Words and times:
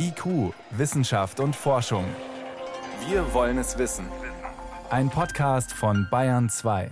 IQ, 0.00 0.54
Wissenschaft 0.70 1.40
und 1.40 1.56
Forschung. 1.56 2.04
Wir 3.08 3.34
wollen 3.34 3.58
es 3.58 3.78
wissen. 3.78 4.06
Ein 4.90 5.10
Podcast 5.10 5.72
von 5.72 6.06
Bayern 6.08 6.48
2. 6.48 6.90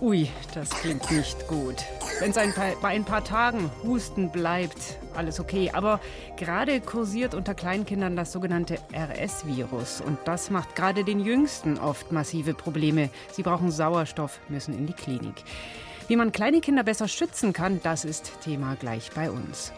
Ui, 0.00 0.30
das 0.54 0.70
klingt 0.70 1.10
nicht 1.10 1.48
gut. 1.48 1.84
Wenn 2.20 2.32
es 2.32 2.54
bei 2.82 2.88
ein 2.88 3.04
paar 3.04 3.22
Tagen 3.22 3.70
Husten 3.84 4.30
bleibt, 4.30 4.98
alles 5.14 5.38
okay. 5.38 5.70
Aber 5.72 6.00
gerade 6.36 6.80
kursiert 6.80 7.32
unter 7.32 7.54
Kleinkindern 7.54 8.16
das 8.16 8.32
sogenannte 8.32 8.78
RS-Virus. 8.92 10.00
Und 10.00 10.18
das 10.24 10.50
macht 10.50 10.74
gerade 10.74 11.04
den 11.04 11.20
Jüngsten 11.20 11.78
oft 11.78 12.10
massive 12.10 12.54
Probleme. 12.54 13.10
Sie 13.30 13.44
brauchen 13.44 13.70
Sauerstoff, 13.70 14.40
müssen 14.48 14.76
in 14.76 14.88
die 14.88 14.94
Klinik. 14.94 15.44
Wie 16.08 16.16
man 16.16 16.32
kleine 16.32 16.60
Kinder 16.60 16.82
besser 16.82 17.06
schützen 17.06 17.52
kann, 17.52 17.80
das 17.84 18.04
ist 18.04 18.40
Thema 18.40 18.74
gleich 18.74 19.10
bei 19.14 19.30
uns. 19.30 19.72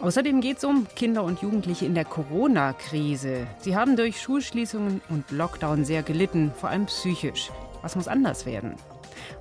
Außerdem 0.00 0.40
geht 0.40 0.58
es 0.58 0.64
um 0.64 0.86
Kinder 0.96 1.24
und 1.24 1.42
Jugendliche 1.42 1.84
in 1.84 1.94
der 1.94 2.06
Corona-Krise. 2.06 3.46
Sie 3.60 3.76
haben 3.76 3.96
durch 3.96 4.22
Schulschließungen 4.22 5.02
und 5.10 5.30
Lockdown 5.30 5.84
sehr 5.84 6.02
gelitten, 6.02 6.52
vor 6.58 6.70
allem 6.70 6.86
psychisch. 6.86 7.50
Was 7.82 7.96
muss 7.96 8.08
anders 8.08 8.46
werden? 8.46 8.76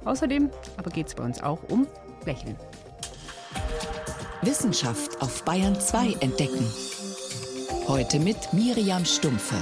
Außerdem 0.04 0.49
aber 0.76 0.91
geht 0.91 1.07
es 1.07 1.15
bei 1.15 1.23
uns 1.23 1.41
auch 1.41 1.59
um 1.70 1.88
Lächeln. 2.25 2.55
Wissenschaft 4.41 5.21
auf 5.21 5.43
Bayern 5.43 5.79
2 5.79 6.13
entdecken. 6.20 6.65
Heute 7.88 8.20
mit 8.20 8.53
Miriam 8.53 9.05
Stumpfe. 9.05 9.55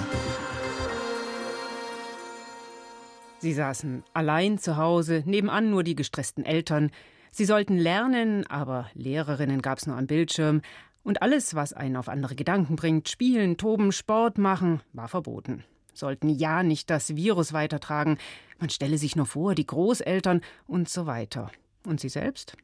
Sie 3.40 3.54
saßen 3.54 4.04
allein 4.14 4.58
zu 4.58 4.78
Hause, 4.78 5.24
nebenan 5.26 5.70
nur 5.70 5.84
die 5.84 5.96
gestressten 5.96 6.46
Eltern. 6.46 6.92
Sie 7.32 7.46
sollten 7.46 7.78
lernen, 7.78 8.48
aber 8.48 8.90
Lehrerinnen 8.94 9.62
gab 9.62 9.80
es 9.80 9.88
nur 9.88 9.98
am 9.98 10.08
Bildschirm. 10.08 10.62
Und 11.04 11.22
alles, 11.22 11.54
was 11.54 11.74
einen 11.74 11.98
auf 11.98 12.08
andere 12.08 12.36
Gedanken 12.36 12.78
bringt, 12.78 13.10
spielen, 13.10 13.58
toben, 13.58 13.92
Sport 13.92 14.38
machen, 14.38 14.82
war 14.94 15.10
verboten. 15.10 15.66
Sollten 15.94 16.30
ja 16.30 16.64
nicht 16.64 16.90
das 16.90 17.16
Virus 17.16 17.52
weitertragen. 17.52 18.18
Man 18.60 18.70
stelle 18.70 18.98
sich 18.98 19.18
nur 19.18 19.26
vor, 19.26 19.56
die 19.56 19.68
Großeltern 19.68 20.42
und 20.66 20.88
so 20.88 21.06
weiter. 21.06 21.52
Und 21.86 22.00
Sie 22.00 22.10
selbst? 22.10 22.56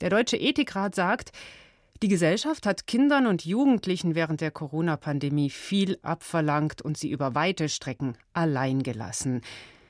Der 0.00 0.10
Deutsche 0.10 0.36
Ethikrat 0.36 0.94
sagt, 0.94 1.32
die 2.02 2.08
Gesellschaft 2.08 2.66
hat 2.66 2.86
Kindern 2.86 3.26
und 3.26 3.46
Jugendlichen 3.46 4.14
während 4.14 4.42
der 4.42 4.50
Corona-Pandemie 4.50 5.48
viel 5.48 5.98
abverlangt 6.02 6.82
und 6.82 6.98
sie 6.98 7.10
über 7.10 7.34
weite 7.34 7.70
Strecken 7.70 8.18
allein 8.34 8.82
gelassen. 8.82 9.40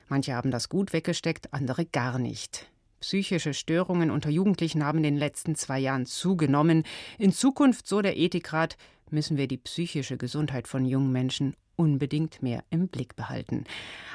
Manche 0.07 0.33
haben 0.33 0.49
das 0.49 0.69
gut 0.69 0.93
weggesteckt, 0.93 1.53
andere 1.53 1.85
gar 1.85 2.17
nicht. 2.17 2.67
Psychische 3.01 3.53
Störungen 3.53 4.09
unter 4.09 4.29
Jugendlichen 4.29 4.85
haben 4.85 4.99
in 4.99 5.03
den 5.03 5.17
letzten 5.17 5.55
zwei 5.55 5.79
Jahren 5.79 6.05
zugenommen. 6.05 6.83
In 7.17 7.33
Zukunft, 7.33 7.87
so 7.87 8.01
der 8.01 8.17
Ethikrat, 8.17 8.77
müssen 9.09 9.35
wir 9.35 9.47
die 9.47 9.57
psychische 9.57 10.17
Gesundheit 10.17 10.69
von 10.69 10.85
jungen 10.85 11.11
Menschen 11.11 11.55
unbedingt 11.77 12.43
mehr 12.43 12.63
im 12.69 12.89
Blick 12.89 13.15
behalten. 13.15 13.63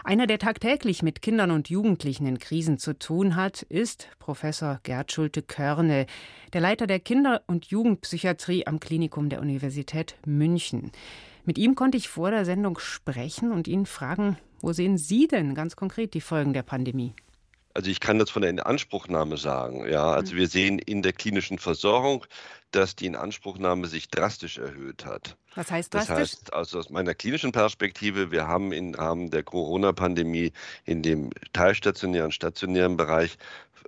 Einer, 0.04 0.26
der 0.26 0.38
tagtäglich 0.38 1.02
mit 1.02 1.22
Kindern 1.22 1.50
und 1.50 1.70
Jugendlichen 1.70 2.26
in 2.26 2.38
Krisen 2.38 2.76
zu 2.76 2.98
tun 2.98 3.36
hat, 3.36 3.62
ist 3.62 4.08
Professor 4.18 4.80
Gerd 4.82 5.10
Schulte-Körne, 5.12 6.06
der 6.52 6.60
Leiter 6.60 6.86
der 6.86 7.00
Kinder- 7.00 7.42
und 7.46 7.66
Jugendpsychiatrie 7.66 8.66
am 8.66 8.80
Klinikum 8.80 9.30
der 9.30 9.40
Universität 9.40 10.16
München. 10.26 10.92
Mit 11.44 11.56
ihm 11.56 11.74
konnte 11.74 11.96
ich 11.96 12.08
vor 12.08 12.30
der 12.30 12.44
Sendung 12.44 12.78
sprechen 12.78 13.52
und 13.52 13.66
ihn 13.66 13.86
fragen, 13.86 14.36
wo 14.60 14.72
sehen 14.72 14.98
Sie 14.98 15.26
denn 15.26 15.54
ganz 15.54 15.74
konkret 15.74 16.14
die 16.14 16.20
Folgen 16.20 16.52
der 16.52 16.62
Pandemie? 16.62 17.14
Also 17.74 17.90
ich 17.90 18.00
kann 18.00 18.18
das 18.18 18.30
von 18.30 18.42
der 18.42 18.50
Inanspruchnahme 18.50 19.36
sagen. 19.36 19.88
Ja, 19.88 20.12
also 20.12 20.34
mhm. 20.34 20.38
wir 20.38 20.48
sehen 20.48 20.78
in 20.78 21.02
der 21.02 21.12
klinischen 21.12 21.58
Versorgung, 21.58 22.26
dass 22.70 22.96
die 22.96 23.06
Inanspruchnahme 23.06 23.86
sich 23.86 24.08
drastisch 24.08 24.58
erhöht 24.58 25.04
hat. 25.04 25.36
Was 25.54 25.70
heißt 25.70 25.92
drastisch? 25.92 26.08
Das 26.08 26.18
heißt, 26.18 26.52
also 26.54 26.78
aus 26.78 26.90
meiner 26.90 27.14
klinischen 27.14 27.52
Perspektive, 27.52 28.30
wir 28.30 28.48
haben 28.48 28.72
im 28.72 28.94
Rahmen 28.94 29.30
der 29.30 29.42
Corona-Pandemie 29.42 30.52
in 30.84 31.02
dem 31.02 31.30
teilstationären, 31.52 32.32
stationären 32.32 32.96
Bereich 32.96 33.36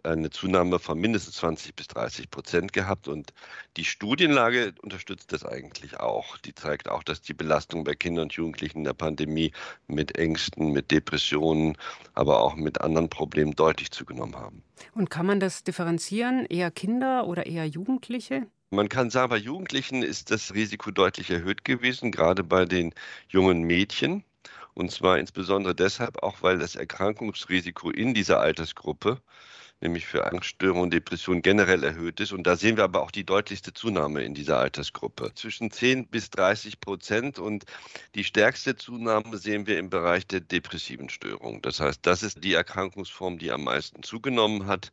eine 0.02 0.30
Zunahme 0.30 0.78
von 0.78 0.98
mindestens 0.98 1.36
20 1.36 1.74
bis 1.74 1.88
30 1.88 2.30
Prozent 2.30 2.72
gehabt. 2.72 3.08
Und 3.08 3.32
die 3.76 3.84
Studienlage 3.84 4.74
unterstützt 4.82 5.32
das 5.32 5.44
eigentlich 5.44 6.00
auch. 6.00 6.38
Die 6.38 6.54
zeigt 6.54 6.88
auch, 6.88 7.02
dass 7.02 7.22
die 7.22 7.34
Belastung 7.34 7.84
bei 7.84 7.94
Kindern 7.94 8.24
und 8.24 8.32
Jugendlichen 8.32 8.78
in 8.78 8.84
der 8.84 8.94
Pandemie 8.94 9.52
mit 9.86 10.18
Ängsten, 10.18 10.72
mit 10.72 10.90
Depressionen, 10.90 11.76
aber 12.14 12.40
auch 12.40 12.56
mit 12.56 12.80
anderen 12.80 13.08
Problemen 13.08 13.54
deutlich 13.54 13.90
zugenommen 13.90 14.36
haben. 14.36 14.62
Und 14.94 15.10
kann 15.10 15.26
man 15.26 15.40
das 15.40 15.64
differenzieren? 15.64 16.46
Eher 16.46 16.70
Kinder 16.70 17.26
oder 17.26 17.46
eher 17.46 17.66
Jugendliche? 17.66 18.46
Man 18.70 18.88
kann 18.88 19.10
sagen, 19.10 19.30
bei 19.30 19.36
Jugendlichen 19.36 20.02
ist 20.02 20.30
das 20.30 20.54
Risiko 20.54 20.90
deutlich 20.90 21.30
erhöht 21.30 21.64
gewesen, 21.64 22.10
gerade 22.10 22.42
bei 22.42 22.64
den 22.64 22.92
jungen 23.28 23.62
Mädchen. 23.62 24.24
Und 24.74 24.90
zwar 24.90 25.18
insbesondere 25.18 25.74
deshalb 25.74 26.22
auch, 26.22 26.42
weil 26.42 26.58
das 26.58 26.74
Erkrankungsrisiko 26.74 27.90
in 27.90 28.12
dieser 28.12 28.40
Altersgruppe 28.40 29.20
nämlich 29.84 30.06
für 30.06 30.26
Angststörungen 30.26 30.84
und 30.84 30.92
Depressionen 30.92 31.42
generell 31.42 31.84
erhöht 31.84 32.18
ist. 32.18 32.32
Und 32.32 32.46
da 32.46 32.56
sehen 32.56 32.76
wir 32.76 32.84
aber 32.84 33.02
auch 33.02 33.12
die 33.12 33.24
deutlichste 33.24 33.72
Zunahme 33.72 34.24
in 34.24 34.34
dieser 34.34 34.58
Altersgruppe. 34.58 35.32
Zwischen 35.34 35.70
10 35.70 36.08
bis 36.08 36.30
30 36.30 36.80
Prozent 36.80 37.38
und 37.38 37.64
die 38.16 38.24
stärkste 38.24 38.74
Zunahme 38.74 39.38
sehen 39.38 39.66
wir 39.66 39.78
im 39.78 39.90
Bereich 39.90 40.26
der 40.26 40.40
depressiven 40.40 41.08
Störungen. 41.08 41.62
Das 41.62 41.78
heißt, 41.78 42.00
das 42.02 42.22
ist 42.24 42.42
die 42.42 42.54
Erkrankungsform, 42.54 43.38
die 43.38 43.52
am 43.52 43.64
meisten 43.64 44.02
zugenommen 44.02 44.66
hat. 44.66 44.90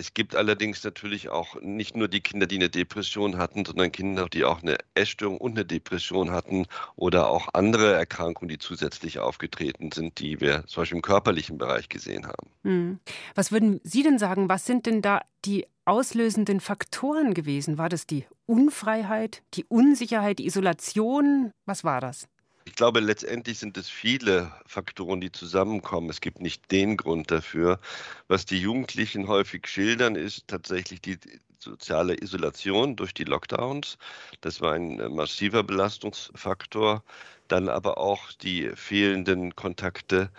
Es 0.00 0.14
gibt 0.14 0.34
allerdings 0.34 0.82
natürlich 0.82 1.28
auch 1.28 1.60
nicht 1.60 1.94
nur 1.94 2.08
die 2.08 2.22
Kinder, 2.22 2.46
die 2.46 2.56
eine 2.56 2.70
Depression 2.70 3.36
hatten, 3.36 3.66
sondern 3.66 3.92
Kinder, 3.92 4.30
die 4.30 4.44
auch 4.44 4.62
eine 4.62 4.78
Essstörung 4.94 5.36
und 5.36 5.52
eine 5.52 5.66
Depression 5.66 6.30
hatten 6.30 6.64
oder 6.96 7.28
auch 7.28 7.48
andere 7.52 7.92
Erkrankungen, 7.92 8.48
die 8.48 8.56
zusätzlich 8.56 9.18
aufgetreten 9.18 9.92
sind, 9.92 10.18
die 10.18 10.40
wir 10.40 10.66
zum 10.66 10.80
Beispiel 10.80 10.96
im 10.96 11.02
körperlichen 11.02 11.58
Bereich 11.58 11.90
gesehen 11.90 12.26
haben. 12.26 12.48
Hm. 12.64 12.98
Was 13.34 13.52
würden 13.52 13.82
Sie 13.84 14.02
denn 14.02 14.18
sagen? 14.18 14.48
Was 14.48 14.64
sind 14.64 14.86
denn 14.86 15.02
da 15.02 15.20
die 15.44 15.66
auslösenden 15.84 16.60
Faktoren 16.60 17.34
gewesen? 17.34 17.76
War 17.76 17.90
das 17.90 18.06
die 18.06 18.24
Unfreiheit, 18.46 19.42
die 19.52 19.64
Unsicherheit, 19.64 20.38
die 20.38 20.46
Isolation? 20.46 21.52
Was 21.66 21.84
war 21.84 22.00
das? 22.00 22.26
Ich 22.64 22.74
glaube, 22.74 23.00
letztendlich 23.00 23.58
sind 23.58 23.76
es 23.76 23.88
viele 23.88 24.52
Faktoren, 24.66 25.20
die 25.20 25.32
zusammenkommen. 25.32 26.10
Es 26.10 26.20
gibt 26.20 26.40
nicht 26.40 26.70
den 26.70 26.96
Grund 26.96 27.30
dafür. 27.30 27.80
Was 28.28 28.44
die 28.44 28.58
Jugendlichen 28.60 29.28
häufig 29.28 29.66
schildern, 29.66 30.14
ist 30.14 30.46
tatsächlich 30.48 31.00
die 31.00 31.18
soziale 31.58 32.20
Isolation 32.20 32.96
durch 32.96 33.14
die 33.14 33.24
Lockdowns. 33.24 33.98
Das 34.40 34.60
war 34.60 34.72
ein 34.74 35.00
äh, 35.00 35.08
massiver 35.08 35.62
Belastungsfaktor. 35.62 37.02
Dann 37.48 37.68
aber 37.68 37.98
auch 37.98 38.32
die 38.32 38.70
fehlenden 38.74 39.56
Kontakte 39.56 40.30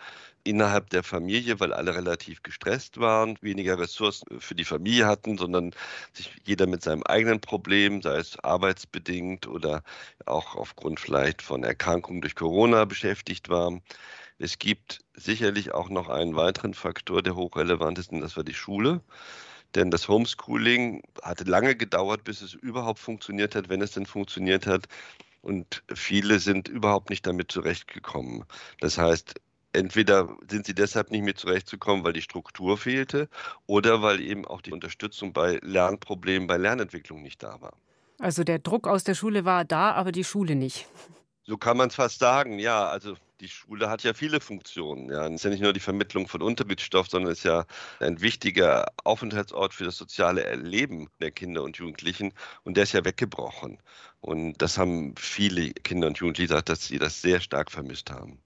innerhalb 0.44 0.90
der 0.90 1.04
Familie, 1.04 1.60
weil 1.60 1.74
alle 1.74 1.96
relativ 1.96 2.44
gestresst 2.44 3.00
waren, 3.00 3.38
weniger 3.42 3.80
Ressourcen 3.80 4.40
für 4.40 4.56
die 4.56 4.66
Familie 4.66 5.08
hatten, 5.08 5.38
sondern 5.38 5.72
sich 6.14 6.32
jeder 6.44 6.68
mit 6.68 6.84
seinem 6.84 7.04
eigenen 7.04 7.42
Problem, 7.42 8.02
sei 8.02 8.18
es 8.18 8.40
arbeitsbedingt 8.40 9.48
oder 9.48 9.84
auch 10.26 10.56
aufgrund 10.56 11.00
vielleicht 11.00 11.42
von 11.42 11.64
Erkrankungen 11.64 12.22
durch 12.22 12.36
Corona 12.36 12.86
beschäftigt 12.86 13.50
war. 13.50 13.80
Es 14.40 14.58
gibt 14.58 15.02
sicherlich 15.14 15.74
auch 15.74 15.90
noch 15.90 16.10
einen 16.10 16.36
weiteren 16.36 16.74
Faktor, 16.74 17.22
der 17.22 17.36
hochrelevant 17.36 18.00
ist, 18.00 18.12
und 18.12 18.22
das 18.22 18.38
war 18.38 18.44
die 18.44 18.54
Schule. 18.54 19.02
Denn 19.76 19.92
das 19.92 20.08
Homeschooling 20.08 21.02
hatte 21.22 21.44
lange 21.46 21.76
gedauert, 21.76 22.24
bis 22.24 22.42
es 22.42 22.54
überhaupt 22.54 23.00
funktioniert 23.00 23.56
hat, 23.56 23.70
wenn 23.70 23.82
es 23.82 23.92
denn 23.92 24.06
funktioniert 24.06 24.68
hat. 24.68 24.88
Und 25.42 25.84
viele 25.94 26.40
sind 26.40 26.68
überhaupt 26.68 27.10
nicht 27.10 27.26
damit 27.26 27.52
zurechtgekommen. 27.52 28.46
Das 28.80 28.98
heißt, 28.98 29.36
entweder 29.74 30.36
sind 30.50 30.66
sie 30.66 30.76
deshalb 30.76 31.12
nicht 31.12 31.24
mehr 31.24 31.36
zurechtzukommen, 31.36 32.04
weil 32.04 32.14
die 32.14 32.22
Struktur 32.22 32.78
fehlte 32.78 33.30
oder 33.68 34.02
weil 34.02 34.22
eben 34.22 34.46
auch 34.46 34.62
die 34.62 34.72
Unterstützung 34.72 35.34
bei 35.34 35.60
Lernproblemen, 35.62 36.48
bei 36.48 36.58
Lernentwicklung 36.58 37.22
nicht 37.22 37.42
da 37.44 37.62
war. 37.62 37.74
Also 38.20 38.44
der 38.44 38.60
Druck 38.60 38.88
aus 38.88 39.04
der 39.04 39.16
Schule 39.16 39.46
war 39.46 39.66
da, 39.66 39.92
aber 39.94 40.12
die 40.12 40.24
Schule 40.24 40.56
nicht. 40.56 40.88
So 41.44 41.58
kann 41.58 41.76
man 41.76 41.90
es 41.90 41.96
fast 41.96 42.20
sagen, 42.20 42.60
ja. 42.60 42.88
Also 42.88 43.16
die 43.40 43.48
Schule 43.48 43.90
hat 43.90 44.04
ja 44.04 44.14
viele 44.14 44.40
Funktionen. 44.40 45.10
Ja. 45.10 45.26
Es 45.26 45.34
ist 45.34 45.44
ja 45.44 45.50
nicht 45.50 45.64
nur 45.64 45.74
die 45.74 45.80
Vermittlung 45.80 46.28
von 46.28 46.42
Unterrichtsstoff, 46.44 47.10
sondern 47.10 47.32
es 47.32 47.40
ist 47.40 47.46
ja 47.46 47.66
ein 48.00 48.22
wichtiger 48.22 48.86
Aufenthaltsort 49.04 49.74
für 49.74 49.84
das 49.84 49.98
soziale 49.98 50.44
Erleben 50.44 51.10
der 51.20 51.32
Kinder 51.32 51.64
und 51.64 51.78
Jugendlichen. 51.78 52.34
Und 52.64 52.78
der 52.78 52.84
ist 52.84 52.94
ja 52.94 53.04
weggebrochen. 53.04 53.80
Und 54.20 54.62
das 54.62 54.78
haben 54.78 55.16
viele 55.18 55.72
Kinder 55.72 56.08
und 56.08 56.20
Jugendliche 56.20 56.50
gesagt, 56.50 56.70
dass 56.70 56.86
sie 56.88 57.00
das 57.00 57.22
sehr 57.22 57.40
stark 57.42 57.72
vermisst 57.72 58.12
haben. 58.12 58.40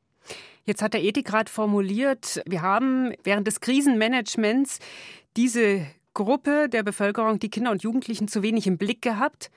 Jetzt 0.66 0.82
hat 0.82 0.94
der 0.94 1.04
Ethikrat 1.04 1.50
formuliert, 1.50 2.42
wir 2.46 2.62
haben 2.62 3.14
während 3.24 3.48
des 3.48 3.62
Krisenmanagements 3.62 4.80
diese 5.38 5.86
Gruppe 6.14 6.70
der 6.70 6.82
Bevölkerung, 6.82 7.40
die 7.40 7.50
Kinder 7.50 7.72
und 7.72 7.84
Jugendlichen, 7.84 8.28
zu 8.28 8.42
wenig 8.42 8.66
im 8.66 8.78
Blick 8.78 9.02
gehabt. 9.02 9.52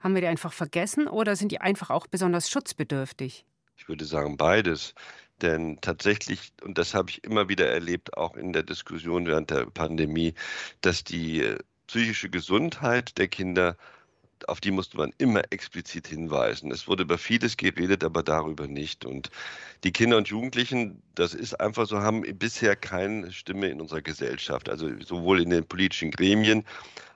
Haben 0.00 0.14
wir 0.14 0.22
die 0.22 0.28
einfach 0.28 0.52
vergessen 0.52 1.08
oder 1.08 1.36
sind 1.36 1.52
die 1.52 1.60
einfach 1.60 1.90
auch 1.90 2.06
besonders 2.06 2.48
schutzbedürftig? 2.48 3.44
Ich 3.76 3.88
würde 3.88 4.04
sagen 4.04 4.36
beides. 4.36 4.94
Denn 5.42 5.78
tatsächlich, 5.80 6.52
und 6.62 6.78
das 6.78 6.94
habe 6.94 7.10
ich 7.10 7.24
immer 7.24 7.48
wieder 7.48 7.68
erlebt, 7.68 8.16
auch 8.16 8.36
in 8.36 8.52
der 8.52 8.62
Diskussion 8.62 9.26
während 9.26 9.50
der 9.50 9.66
Pandemie, 9.66 10.34
dass 10.80 11.02
die 11.02 11.40
äh, 11.40 11.58
psychische 11.88 12.30
Gesundheit 12.30 13.18
der 13.18 13.28
Kinder 13.28 13.76
auf 14.48 14.60
die 14.60 14.70
musste 14.70 14.96
man 14.96 15.12
immer 15.18 15.42
explizit 15.50 16.06
hinweisen. 16.06 16.70
Es 16.70 16.88
wurde 16.88 17.04
über 17.04 17.18
vieles 17.18 17.56
geredet, 17.56 18.04
aber 18.04 18.22
darüber 18.22 18.66
nicht. 18.66 19.04
Und 19.04 19.30
die 19.84 19.92
Kinder 19.92 20.16
und 20.16 20.28
Jugendlichen, 20.28 21.02
das 21.14 21.34
ist 21.34 21.60
einfach 21.60 21.86
so, 21.86 22.00
haben 22.00 22.22
bisher 22.38 22.76
keine 22.76 23.32
Stimme 23.32 23.68
in 23.68 23.80
unserer 23.80 24.02
Gesellschaft, 24.02 24.68
also 24.68 24.88
sowohl 25.00 25.42
in 25.42 25.50
den 25.50 25.66
politischen 25.66 26.10
Gremien 26.10 26.64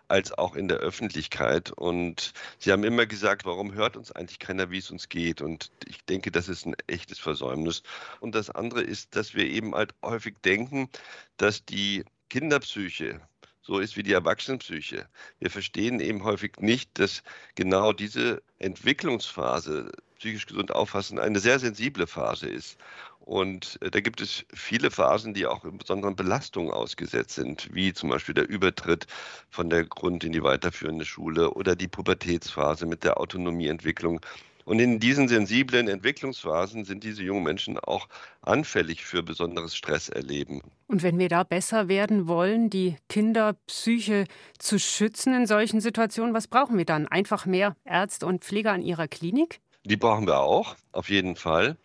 als 0.08 0.32
auch 0.36 0.56
in 0.56 0.68
der 0.68 0.78
Öffentlichkeit. 0.78 1.70
Und 1.70 2.32
sie 2.58 2.72
haben 2.72 2.84
immer 2.84 3.06
gesagt, 3.06 3.44
warum 3.44 3.74
hört 3.74 3.96
uns 3.96 4.10
eigentlich 4.12 4.38
keiner, 4.38 4.70
wie 4.70 4.78
es 4.78 4.90
uns 4.90 5.08
geht? 5.08 5.40
Und 5.40 5.70
ich 5.86 6.04
denke, 6.04 6.30
das 6.30 6.48
ist 6.48 6.66
ein 6.66 6.74
echtes 6.86 7.18
Versäumnis. 7.18 7.82
Und 8.20 8.34
das 8.34 8.50
andere 8.50 8.82
ist, 8.82 9.14
dass 9.14 9.34
wir 9.34 9.44
eben 9.44 9.74
halt 9.74 9.94
häufig 10.02 10.36
denken, 10.44 10.88
dass 11.36 11.64
die 11.64 12.04
Kinderpsyche 12.30 13.20
so 13.68 13.78
ist 13.80 13.98
wie 13.98 14.02
die 14.02 14.14
Erwachsenenpsyche. 14.14 15.06
Wir 15.40 15.50
verstehen 15.50 16.00
eben 16.00 16.24
häufig 16.24 16.52
nicht, 16.58 16.98
dass 16.98 17.22
genau 17.54 17.92
diese 17.92 18.42
Entwicklungsphase, 18.58 19.92
psychisch 20.16 20.46
gesund 20.46 20.72
auffassen, 20.72 21.18
eine 21.18 21.38
sehr 21.38 21.58
sensible 21.58 22.06
Phase 22.06 22.48
ist. 22.48 22.78
Und 23.20 23.78
äh, 23.82 23.90
da 23.90 24.00
gibt 24.00 24.22
es 24.22 24.46
viele 24.54 24.90
Phasen, 24.90 25.34
die 25.34 25.46
auch 25.46 25.60
besonderen 25.60 26.16
Belastungen 26.16 26.72
ausgesetzt 26.72 27.34
sind, 27.34 27.68
wie 27.74 27.92
zum 27.92 28.08
Beispiel 28.08 28.34
der 28.34 28.48
Übertritt 28.48 29.06
von 29.50 29.68
der 29.68 29.84
Grund- 29.84 30.24
in 30.24 30.32
die 30.32 30.42
weiterführende 30.42 31.04
Schule 31.04 31.50
oder 31.50 31.76
die 31.76 31.88
Pubertätsphase 31.88 32.86
mit 32.86 33.04
der 33.04 33.20
Autonomieentwicklung. 33.20 34.22
Und 34.68 34.80
in 34.80 35.00
diesen 35.00 35.28
sensiblen 35.28 35.88
Entwicklungsphasen 35.88 36.84
sind 36.84 37.02
diese 37.02 37.22
jungen 37.22 37.42
Menschen 37.42 37.78
auch 37.78 38.06
anfällig 38.42 39.02
für 39.02 39.22
besonderes 39.22 39.74
Stresserleben. 39.74 40.60
Und 40.88 41.02
wenn 41.02 41.18
wir 41.18 41.30
da 41.30 41.42
besser 41.42 41.88
werden 41.88 42.28
wollen, 42.28 42.68
die 42.68 42.96
Kinderpsyche 43.08 44.26
zu 44.58 44.78
schützen 44.78 45.32
in 45.32 45.46
solchen 45.46 45.80
Situationen, 45.80 46.34
was 46.34 46.48
brauchen 46.48 46.76
wir 46.76 46.84
dann? 46.84 47.08
Einfach 47.08 47.46
mehr 47.46 47.76
Ärzte 47.86 48.26
und 48.26 48.44
Pfleger 48.44 48.72
an 48.72 48.82
ihrer 48.82 49.08
Klinik? 49.08 49.62
Die 49.84 49.96
brauchen 49.96 50.26
wir 50.26 50.40
auch, 50.40 50.76
auf 50.92 51.08
jeden 51.08 51.36
Fall, 51.36 51.78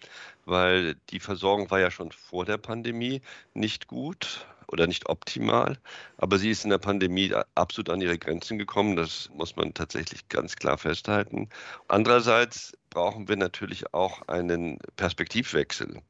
weil 0.43 0.95
die 1.09 1.21
Versorgung 1.21 1.71
war 1.71 1.79
ja 1.79 1.89
schon 1.89 2.11
vor 2.11 2.43
der 2.43 2.57
Pandemie 2.57 3.21
nicht 3.53 3.87
gut 3.87 4.45
oder 4.73 4.87
nicht 4.87 5.07
optimal. 5.07 5.77
Aber 6.17 6.37
sie 6.37 6.49
ist 6.49 6.65
in 6.65 6.71
der 6.71 6.79
Pandemie 6.79 7.33
absolut 7.55 7.89
an 7.89 8.01
ihre 8.01 8.17
Grenzen 8.17 8.57
gekommen. 8.57 8.97
Das 8.97 9.29
muss 9.33 9.55
man 9.55 9.73
tatsächlich 9.73 10.27
ganz 10.27 10.57
klar 10.57 10.77
festhalten. 10.77 11.47
Andererseits 11.87 12.73
brauchen 12.89 13.29
wir 13.29 13.37
natürlich 13.37 13.93
auch 13.93 14.27
einen 14.27 14.79
Perspektivwechsel. 14.97 16.01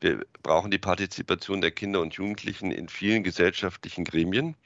Wir 0.00 0.24
brauchen 0.42 0.70
die 0.70 0.78
Partizipation 0.78 1.60
der 1.60 1.70
Kinder 1.70 2.00
und 2.00 2.14
Jugendlichen 2.14 2.70
in 2.70 2.88
vielen 2.88 3.22
gesellschaftlichen 3.22 4.04
Gremien. 4.04 4.56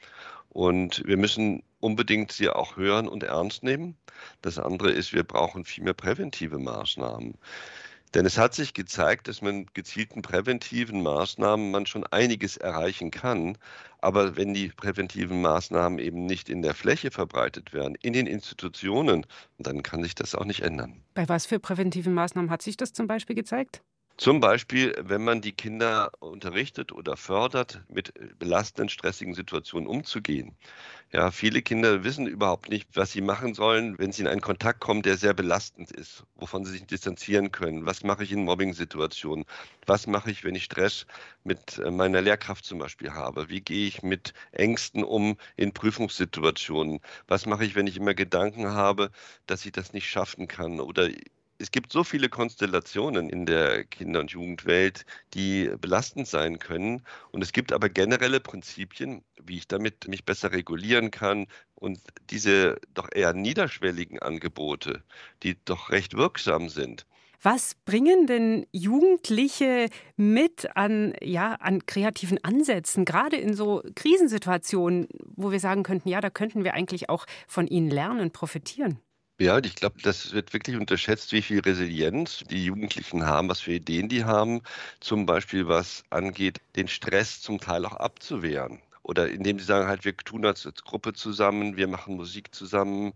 Und 0.51 1.03
wir 1.07 1.17
müssen 1.17 1.63
unbedingt 1.81 2.33
sie 2.33 2.49
auch 2.49 2.77
hören 2.77 3.09
und 3.09 3.23
ernst 3.23 3.63
nehmen. 3.63 3.97
Das 4.43 4.59
andere 4.59 4.91
ist, 4.91 5.13
wir 5.13 5.25
brauchen 5.25 5.65
viel 5.65 5.85
mehr 5.85 5.95
präventive 5.95 6.59
Maßnahmen. 6.59 7.35
Denn 8.15 8.25
es 8.25 8.39
hat 8.39 8.55
sich 8.55 8.75
gezeigt, 8.75 9.29
dass 9.29 9.43
man 9.43 9.67
gezielten 9.75 10.23
präventiven 10.23 11.03
Maßnahmen 11.03 11.71
man 11.71 11.87
schon 11.87 12.05
einiges 12.07 12.57
erreichen 12.57 13.11
kann. 13.11 13.59
Aber 14.01 14.37
wenn 14.37 14.55
die 14.55 14.69
präventiven 14.69 15.43
Maßnahmen 15.43 15.99
eben 15.99 16.25
nicht 16.27 16.49
in 16.49 16.63
der 16.63 16.75
Fläche 16.75 17.11
verbreitet 17.11 17.73
werden, 17.73 17.97
in 18.01 18.13
den 18.13 18.27
Institutionen, 18.27 19.27
dann 19.59 19.83
kann 19.83 20.03
sich 20.03 20.15
das 20.15 20.35
auch 20.35 20.45
nicht 20.45 20.61
ändern. 20.61 21.03
Bei 21.15 21.29
was 21.29 21.47
für 21.47 21.59
präventiven 21.59 22.15
Maßnahmen 22.15 22.51
hat 22.51 22.63
sich 22.63 22.77
das 22.77 22.93
zum 22.93 23.07
Beispiel 23.07 23.37
gezeigt? 23.37 23.83
Zum 24.19 24.41
Beispiel, 24.41 24.95
wenn 24.99 25.23
man 25.23 25.41
die 25.41 25.53
Kinder 25.53 26.11
unterrichtet 26.19 26.91
oder 26.93 27.17
fördert, 27.17 27.85
mit 27.89 28.13
belastenden, 28.39 28.89
stressigen 28.89 29.33
Situationen 29.33 29.89
umzugehen. 29.89 30.57
Ja, 31.13 31.31
viele 31.31 31.63
Kinder 31.63 32.05
wissen 32.05 32.27
überhaupt 32.27 32.69
nicht, 32.69 32.89
was 32.95 33.13
sie 33.13 33.21
machen 33.21 33.55
sollen, 33.55 33.99
wenn 33.99 34.13
sie 34.13 34.23
in 34.23 34.29
einen 34.29 34.41
Kontakt 34.41 34.81
kommen, 34.81 35.03
der 35.03 35.17
sehr 35.19 35.35
belastend 35.35 35.93
ist, 35.93 36.25
wovon 36.35 36.65
sie 36.65 36.73
sich 36.73 36.87
distanzieren 36.87 37.53
können. 37.53 37.87
Was 37.87 38.03
mache 38.03 38.25
ich 38.25 38.33
in 38.33 38.45
Mobbing-Situationen? 38.45 39.45
Was 39.87 40.09
mache 40.09 40.33
ich, 40.33 40.45
wenn 40.45 40.57
ich 40.57 40.65
Stress 40.65 41.07
mit 41.45 41.79
äh, 41.79 41.91
meiner 41.93 42.21
Lehrkraft 42.21 42.65
zum 42.65 42.79
Beispiel 42.81 43.13
habe? 43.13 43.49
Wie 43.51 43.61
gehe 43.61 43.87
ich 43.87 44.03
mit 44.03 44.35
Ängsten 44.53 45.05
um 45.05 45.37
in 45.57 45.73
Prüfungssituationen? 45.73 47.01
Was 47.29 47.47
mache 47.47 47.65
ich, 47.65 47.77
wenn 47.77 47.87
ich 47.87 47.97
immer 47.99 48.15
Gedanken 48.15 48.69
habe, 48.69 49.11
dass 49.47 49.65
ich 49.65 49.73
das 49.73 49.93
nicht 49.93 50.09
schaffen 50.11 50.49
kann 50.49 50.81
oder 50.81 51.09
es 51.59 51.71
gibt 51.71 51.93
so 51.93 52.05
viele 52.05 52.29
Konstellationen 52.29 53.29
in 53.29 53.45
der 53.45 53.85
Kinder- 53.85 54.21
und 54.21 54.31
Jugendwelt, 54.31 55.05
die 55.35 55.71
belastend 55.81 56.29
sein 56.29 56.59
können. 56.59 57.03
Und 57.33 57.43
es 57.43 57.53
gibt 57.53 57.73
aber 57.73 57.89
generelle 57.89 58.41
Prinzipien, 58.41 59.23
wie 59.43 59.57
ich 59.57 59.69
damit 59.69 60.07
mich 60.09 60.25
besser 60.25 60.53
regulieren 60.53 61.11
kann. 61.11 61.47
Und 61.75 62.01
diese 62.31 62.81
doch 62.95 63.09
eher 63.13 63.33
niederschwelligen 63.33 64.21
Angebote, 64.21 65.03
die 65.43 65.57
doch 65.65 65.91
recht 65.91 66.15
wirksam 66.15 66.69
sind, 66.69 67.07
was 67.41 67.77
bringen 67.85 68.27
denn 68.27 68.67
Jugendliche 68.73 69.87
mit 70.17 70.77
an, 70.77 71.15
ja, 71.23 71.55
an 71.55 71.87
kreativen 71.87 72.43
Ansätzen, 72.43 73.05
gerade 73.05 73.37
in 73.37 73.55
so 73.55 73.81
Krisensituationen, 73.95 75.07
wo 75.37 75.53
wir 75.53 75.61
sagen 75.61 75.85
könnten, 75.85 76.09
ja, 76.09 76.21
da 76.21 76.31
könnten 76.31 76.65
wir 76.65 76.75
eigentlich 76.75 77.09
auch 77.09 77.27
von 77.47 77.69
ihnen 77.69 77.91
lernen, 77.91 78.33
profitieren? 78.33 78.99
Ja, 79.41 79.59
ich 79.59 79.77
glaube, 79.77 80.01
das 80.03 80.33
wird 80.33 80.53
wirklich 80.53 80.77
unterschätzt, 80.77 81.31
wie 81.33 81.43
viel 81.43 81.61
Resilienz 81.61 82.43
die 82.51 82.65
Jugendlichen 82.65 83.25
haben, 83.25 83.49
was 83.49 83.61
für 83.61 83.73
Ideen 83.73 84.09
die 84.09 84.25
haben, 84.25 84.63
zum 85.01 85.27
Beispiel 85.27 85.69
was 85.69 86.03
angeht, 86.11 86.61
den 86.75 86.89
Stress 86.89 87.41
zum 87.41 87.61
Teil 87.61 87.85
auch 87.87 87.95
abzuwehren. 87.95 88.81
Oder 89.03 89.29
indem 89.31 89.59
sie 89.61 89.65
sagen, 89.65 89.87
halt, 89.89 90.05
wir 90.05 90.17
tun 90.17 90.45
als 90.45 90.65
Gruppe 90.85 91.13
zusammen, 91.13 91.77
wir 91.77 91.87
machen 91.87 92.17
Musik 92.17 92.53
zusammen, 92.55 93.13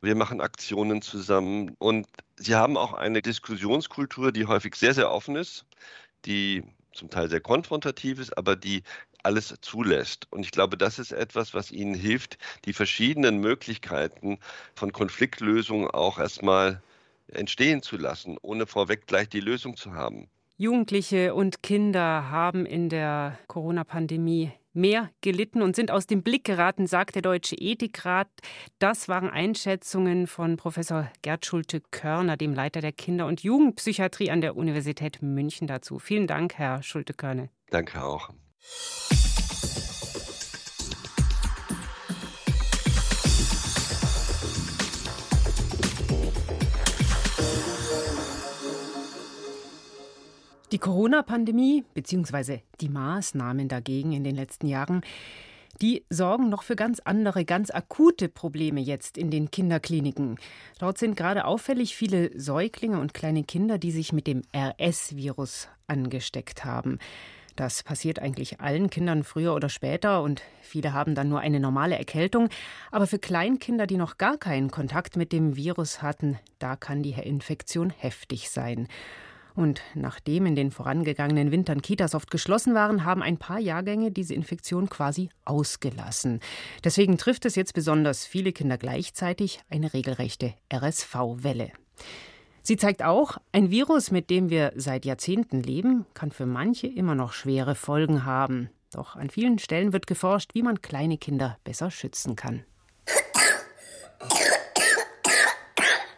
wir 0.00 0.14
machen 0.14 0.40
Aktionen 0.40 1.02
zusammen. 1.02 1.74
Und 1.78 2.06
sie 2.36 2.54
haben 2.54 2.76
auch 2.78 2.94
eine 2.94 3.20
Diskussionskultur, 3.22 4.32
die 4.32 4.46
häufig 4.46 4.74
sehr, 4.76 4.94
sehr 4.94 5.10
offen 5.10 5.36
ist, 5.36 5.66
die 6.24 6.64
zum 6.92 7.10
Teil 7.10 7.28
sehr 7.30 7.40
konfrontativ 7.40 8.18
ist, 8.18 8.36
aber 8.38 8.56
die 8.56 8.82
alles 9.26 9.54
zulässt. 9.60 10.26
Und 10.30 10.40
ich 10.44 10.52
glaube, 10.52 10.78
das 10.78 10.98
ist 10.98 11.12
etwas, 11.12 11.52
was 11.52 11.72
Ihnen 11.72 11.94
hilft, 11.94 12.38
die 12.64 12.72
verschiedenen 12.72 13.38
Möglichkeiten 13.38 14.38
von 14.74 14.92
Konfliktlösung 14.92 15.90
auch 15.90 16.18
erstmal 16.18 16.80
entstehen 17.28 17.82
zu 17.82 17.96
lassen, 17.96 18.38
ohne 18.40 18.66
vorweg 18.66 19.06
gleich 19.06 19.28
die 19.28 19.40
Lösung 19.40 19.76
zu 19.76 19.92
haben. 19.92 20.28
Jugendliche 20.56 21.34
und 21.34 21.62
Kinder 21.62 22.30
haben 22.30 22.64
in 22.64 22.88
der 22.88 23.38
Corona-Pandemie 23.48 24.52
mehr 24.72 25.10
gelitten 25.22 25.60
und 25.60 25.74
sind 25.74 25.90
aus 25.90 26.06
dem 26.06 26.22
Blick 26.22 26.44
geraten, 26.44 26.86
sagt 26.86 27.16
der 27.16 27.22
Deutsche 27.22 27.56
Ethikrat. 27.56 28.28
Das 28.78 29.08
waren 29.08 29.28
Einschätzungen 29.28 30.26
von 30.26 30.56
Professor 30.56 31.10
Gerd 31.22 31.44
Schulte-Körner, 31.44 32.36
dem 32.36 32.54
Leiter 32.54 32.80
der 32.80 32.92
Kinder- 32.92 33.26
und 33.26 33.42
Jugendpsychiatrie 33.42 34.30
an 34.30 34.40
der 34.40 34.56
Universität 34.56 35.20
München 35.20 35.66
dazu. 35.66 35.98
Vielen 35.98 36.26
Dank, 36.26 36.54
Herr 36.54 36.82
Schulte-Körner. 36.82 37.48
Danke 37.70 38.04
auch. 38.04 38.30
Die 50.76 50.80
Corona-Pandemie 50.80 51.84
bzw. 51.94 52.58
die 52.82 52.88
Maßnahmen 52.90 53.66
dagegen 53.66 54.12
in 54.12 54.24
den 54.24 54.34
letzten 54.34 54.66
Jahren, 54.66 55.00
die 55.80 56.04
sorgen 56.10 56.48
noch 56.48 56.64
für 56.64 56.76
ganz 56.76 57.00
andere, 57.00 57.44
ganz 57.44 57.70
akute 57.70 58.28
Probleme 58.28 58.80
jetzt 58.80 59.16
in 59.16 59.30
den 59.30 59.50
Kinderkliniken. 59.50 60.36
Dort 60.78 60.98
sind 60.98 61.16
gerade 61.16 61.44
auffällig 61.44 61.96
viele 61.96 62.38
Säuglinge 62.38 62.98
und 62.98 63.14
kleine 63.14 63.44
Kinder, 63.44 63.78
die 63.78 63.90
sich 63.90 64.12
mit 64.12 64.26
dem 64.26 64.42
RS-Virus 64.54 65.68
angesteckt 65.86 66.64
haben. 66.64 66.98
Das 67.56 67.82
passiert 67.82 68.20
eigentlich 68.20 68.60
allen 68.60 68.90
Kindern 68.90 69.24
früher 69.24 69.54
oder 69.54 69.70
später 69.70 70.22
und 70.22 70.42
viele 70.60 70.92
haben 70.92 71.14
dann 71.14 71.30
nur 71.30 71.40
eine 71.40 71.58
normale 71.58 71.96
Erkältung. 71.96 72.50
Aber 72.90 73.06
für 73.06 73.18
Kleinkinder, 73.18 73.86
die 73.86 73.96
noch 73.96 74.18
gar 74.18 74.36
keinen 74.36 74.70
Kontakt 74.70 75.16
mit 75.16 75.32
dem 75.32 75.56
Virus 75.56 76.02
hatten, 76.02 76.38
da 76.58 76.76
kann 76.76 77.02
die 77.02 77.12
Infektion 77.12 77.90
heftig 77.90 78.50
sein. 78.50 78.88
Und 79.54 79.80
nachdem 79.94 80.44
in 80.44 80.54
den 80.54 80.70
vorangegangenen 80.70 81.50
Wintern 81.50 81.80
Kitas 81.80 82.14
oft 82.14 82.30
geschlossen 82.30 82.74
waren, 82.74 83.06
haben 83.06 83.22
ein 83.22 83.38
paar 83.38 83.58
Jahrgänge 83.58 84.10
diese 84.10 84.34
Infektion 84.34 84.90
quasi 84.90 85.30
ausgelassen. 85.46 86.40
Deswegen 86.84 87.16
trifft 87.16 87.46
es 87.46 87.56
jetzt 87.56 87.72
besonders 87.72 88.26
viele 88.26 88.52
Kinder 88.52 88.76
gleichzeitig 88.76 89.60
eine 89.70 89.94
regelrechte 89.94 90.52
RSV-Welle. 90.70 91.72
Sie 92.66 92.76
zeigt 92.76 93.04
auch, 93.04 93.38
ein 93.52 93.70
Virus, 93.70 94.10
mit 94.10 94.28
dem 94.28 94.50
wir 94.50 94.72
seit 94.74 95.04
Jahrzehnten 95.04 95.62
leben, 95.62 96.04
kann 96.14 96.32
für 96.32 96.46
manche 96.46 96.88
immer 96.88 97.14
noch 97.14 97.32
schwere 97.32 97.76
Folgen 97.76 98.24
haben. 98.24 98.70
Doch 98.90 99.14
an 99.14 99.30
vielen 99.30 99.60
Stellen 99.60 99.92
wird 99.92 100.08
geforscht, 100.08 100.52
wie 100.54 100.64
man 100.64 100.82
kleine 100.82 101.16
Kinder 101.16 101.60
besser 101.62 101.92
schützen 101.92 102.34
kann. 102.34 102.64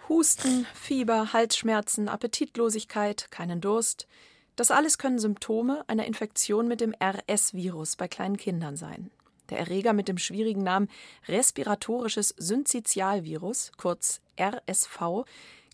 Husten, 0.09 0.67
Fieber, 0.73 1.35
Halsschmerzen, 1.35 2.09
Appetitlosigkeit, 2.09 3.31
keinen 3.31 3.61
Durst. 3.61 4.09
Das 4.57 4.71
alles 4.71 4.97
können 4.97 5.19
Symptome 5.19 5.85
einer 5.87 6.07
Infektion 6.07 6.67
mit 6.67 6.81
dem 6.81 6.95
RS-Virus 6.95 7.97
bei 7.97 8.09
kleinen 8.09 8.39
Kindern 8.39 8.79
sein. 8.79 9.11
Der 9.51 9.59
Erreger 9.59 9.93
mit 9.93 10.09
dem 10.09 10.17
schwierigen 10.17 10.63
Namen 10.63 10.89
respiratorisches 11.27 12.35
Synzytialvirus, 12.39 13.73
kurz 13.77 14.23
RSV, 14.41 15.27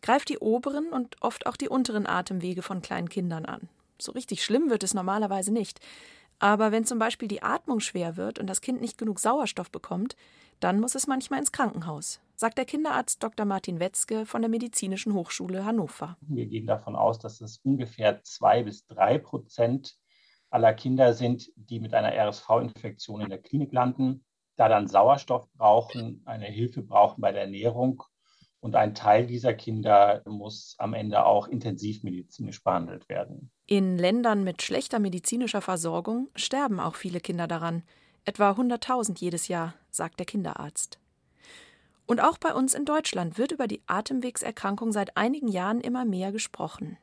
greift 0.04 0.28
die 0.28 0.38
oberen 0.38 0.92
und 0.92 1.16
oft 1.22 1.46
auch 1.46 1.56
die 1.56 1.68
unteren 1.68 2.06
Atemwege 2.06 2.60
von 2.60 2.82
kleinen 2.82 3.08
Kindern 3.08 3.46
an. 3.46 3.68
So 3.98 4.12
richtig 4.12 4.44
schlimm 4.44 4.68
wird 4.68 4.82
es 4.82 4.92
normalerweise 4.92 5.50
nicht. 5.50 5.80
Aber 6.38 6.72
wenn 6.72 6.84
zum 6.84 6.98
Beispiel 6.98 7.26
die 7.26 7.42
Atmung 7.42 7.80
schwer 7.80 8.18
wird 8.18 8.38
und 8.38 8.46
das 8.46 8.60
Kind 8.60 8.82
nicht 8.82 8.98
genug 8.98 9.18
Sauerstoff 9.18 9.70
bekommt, 9.70 10.14
dann 10.60 10.78
muss 10.78 10.94
es 10.94 11.06
manchmal 11.06 11.38
ins 11.38 11.52
Krankenhaus, 11.52 12.20
sagt 12.36 12.58
der 12.58 12.66
Kinderarzt 12.66 13.22
Dr. 13.22 13.46
Martin 13.46 13.80
Wetzke 13.80 14.26
von 14.26 14.42
der 14.42 14.50
Medizinischen 14.50 15.14
Hochschule 15.14 15.64
Hannover. 15.64 16.18
Wir 16.20 16.46
gehen 16.46 16.66
davon 16.66 16.96
aus, 16.96 17.18
dass 17.18 17.40
es 17.40 17.58
ungefähr 17.64 18.22
zwei 18.24 18.62
bis 18.62 18.86
drei 18.86 19.16
Prozent 19.16 19.96
aller 20.50 20.74
Kinder 20.74 21.14
sind, 21.14 21.50
die 21.56 21.80
mit 21.80 21.94
einer 21.94 22.12
RSV-Infektion 22.14 23.22
in 23.22 23.30
der 23.30 23.40
Klinik 23.40 23.72
landen, 23.72 24.24
da 24.56 24.68
dann 24.68 24.86
Sauerstoff 24.86 25.50
brauchen, 25.54 26.20
eine 26.26 26.46
Hilfe 26.46 26.82
brauchen 26.82 27.22
bei 27.22 27.32
der 27.32 27.42
Ernährung. 27.42 28.02
Und 28.64 28.76
ein 28.76 28.94
Teil 28.94 29.26
dieser 29.26 29.52
Kinder 29.52 30.22
muss 30.24 30.74
am 30.78 30.94
Ende 30.94 31.26
auch 31.26 31.48
intensivmedizinisch 31.48 32.64
behandelt 32.64 33.10
werden. 33.10 33.50
In 33.66 33.98
Ländern 33.98 34.42
mit 34.42 34.62
schlechter 34.62 35.00
medizinischer 35.00 35.60
Versorgung 35.60 36.30
sterben 36.34 36.80
auch 36.80 36.94
viele 36.94 37.20
Kinder 37.20 37.46
daran. 37.46 37.82
Etwa 38.24 38.52
100.000 38.52 39.20
jedes 39.20 39.48
Jahr, 39.48 39.74
sagt 39.90 40.18
der 40.18 40.24
Kinderarzt. 40.24 40.98
Und 42.06 42.22
auch 42.22 42.38
bei 42.38 42.54
uns 42.54 42.72
in 42.72 42.86
Deutschland 42.86 43.36
wird 43.36 43.52
über 43.52 43.66
die 43.66 43.82
Atemwegserkrankung 43.86 44.92
seit 44.92 45.14
einigen 45.14 45.48
Jahren 45.48 45.82
immer 45.82 46.06
mehr 46.06 46.32
gesprochen. 46.32 46.96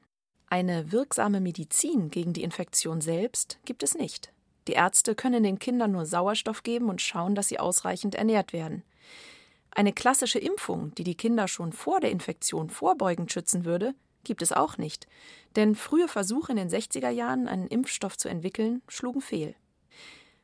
Eine 0.48 0.92
wirksame 0.92 1.42
Medizin 1.42 2.10
gegen 2.10 2.34
die 2.34 2.42
Infektion 2.42 3.02
selbst 3.02 3.60
gibt 3.66 3.84
es 3.84 3.94
nicht. 3.94 4.34
Die 4.68 4.74
Ärzte 4.74 5.14
können 5.14 5.44
den 5.44 5.60
Kindern 5.60 5.92
nur 5.92 6.08
Sauerstoff 6.08 6.64
geben 6.64 6.90
und 6.90 7.02
schauen, 7.02 7.36
dass 7.36 7.50
sie 7.50 7.60
ausreichend 7.60 8.16
ernährt 8.16 8.52
werden. 8.52 8.82
Eine 9.74 9.94
klassische 9.94 10.40
Impfung, 10.40 10.94
die 10.96 11.04
die 11.04 11.16
Kinder 11.16 11.48
schon 11.48 11.72
vor 11.72 12.00
der 12.02 12.12
Infektion 12.12 12.70
vorbeugend 12.70 13.32
schützen 13.32 13.64
würde, 13.64 13.94
gibt 14.24 14.42
es 14.42 14.52
auch 14.52 14.78
nicht. 14.78 15.08
Denn 15.56 15.76
frühe 15.76 16.08
Versuche 16.08 16.52
in 16.52 16.58
den 16.58 16.70
60er 16.70 17.10
Jahren, 17.10 17.48
einen 17.48 17.68
Impfstoff 17.68 18.18
zu 18.18 18.30
entwickeln, 18.30 18.82
schlugen 18.88 19.22
fehl. 19.22 19.56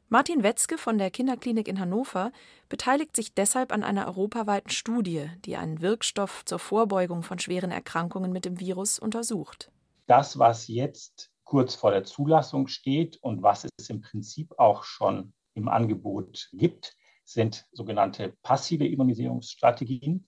Martin 0.10 0.42
Wetzke 0.42 0.78
von 0.78 0.98
der 0.98 1.12
Kinderklinik 1.12 1.68
in 1.68 1.82
Hannover 1.82 2.32
beteiligt 2.70 3.14
sich 3.14 3.34
deshalb 3.34 3.74
an 3.74 3.84
einer 3.84 4.08
europaweiten 4.08 4.70
Studie, 4.70 5.30
die 5.44 5.58
einen 5.58 5.82
Wirkstoff 5.82 6.46
zur 6.46 6.60
Vorbeugung 6.60 7.24
von 7.24 7.40
schweren 7.40 7.72
Erkrankungen 7.72 8.32
mit 8.32 8.46
dem 8.46 8.62
Virus 8.62 9.00
untersucht. 9.00 9.70
Das, 10.06 10.40
was 10.40 10.70
jetzt 10.70 11.30
kurz 11.44 11.76
vor 11.76 11.92
der 11.92 12.06
Zulassung 12.06 12.68
steht 12.68 13.18
und 13.18 13.44
was 13.44 13.68
es 13.78 13.90
im 13.90 14.00
Prinzip 14.00 14.58
auch 14.58 14.86
schon 14.86 15.34
im 15.56 15.68
Angebot 15.68 16.50
gibt, 16.54 16.97
sind 17.28 17.68
sogenannte 17.74 18.34
passive 18.42 18.88
Immunisierungsstrategien. 18.88 20.28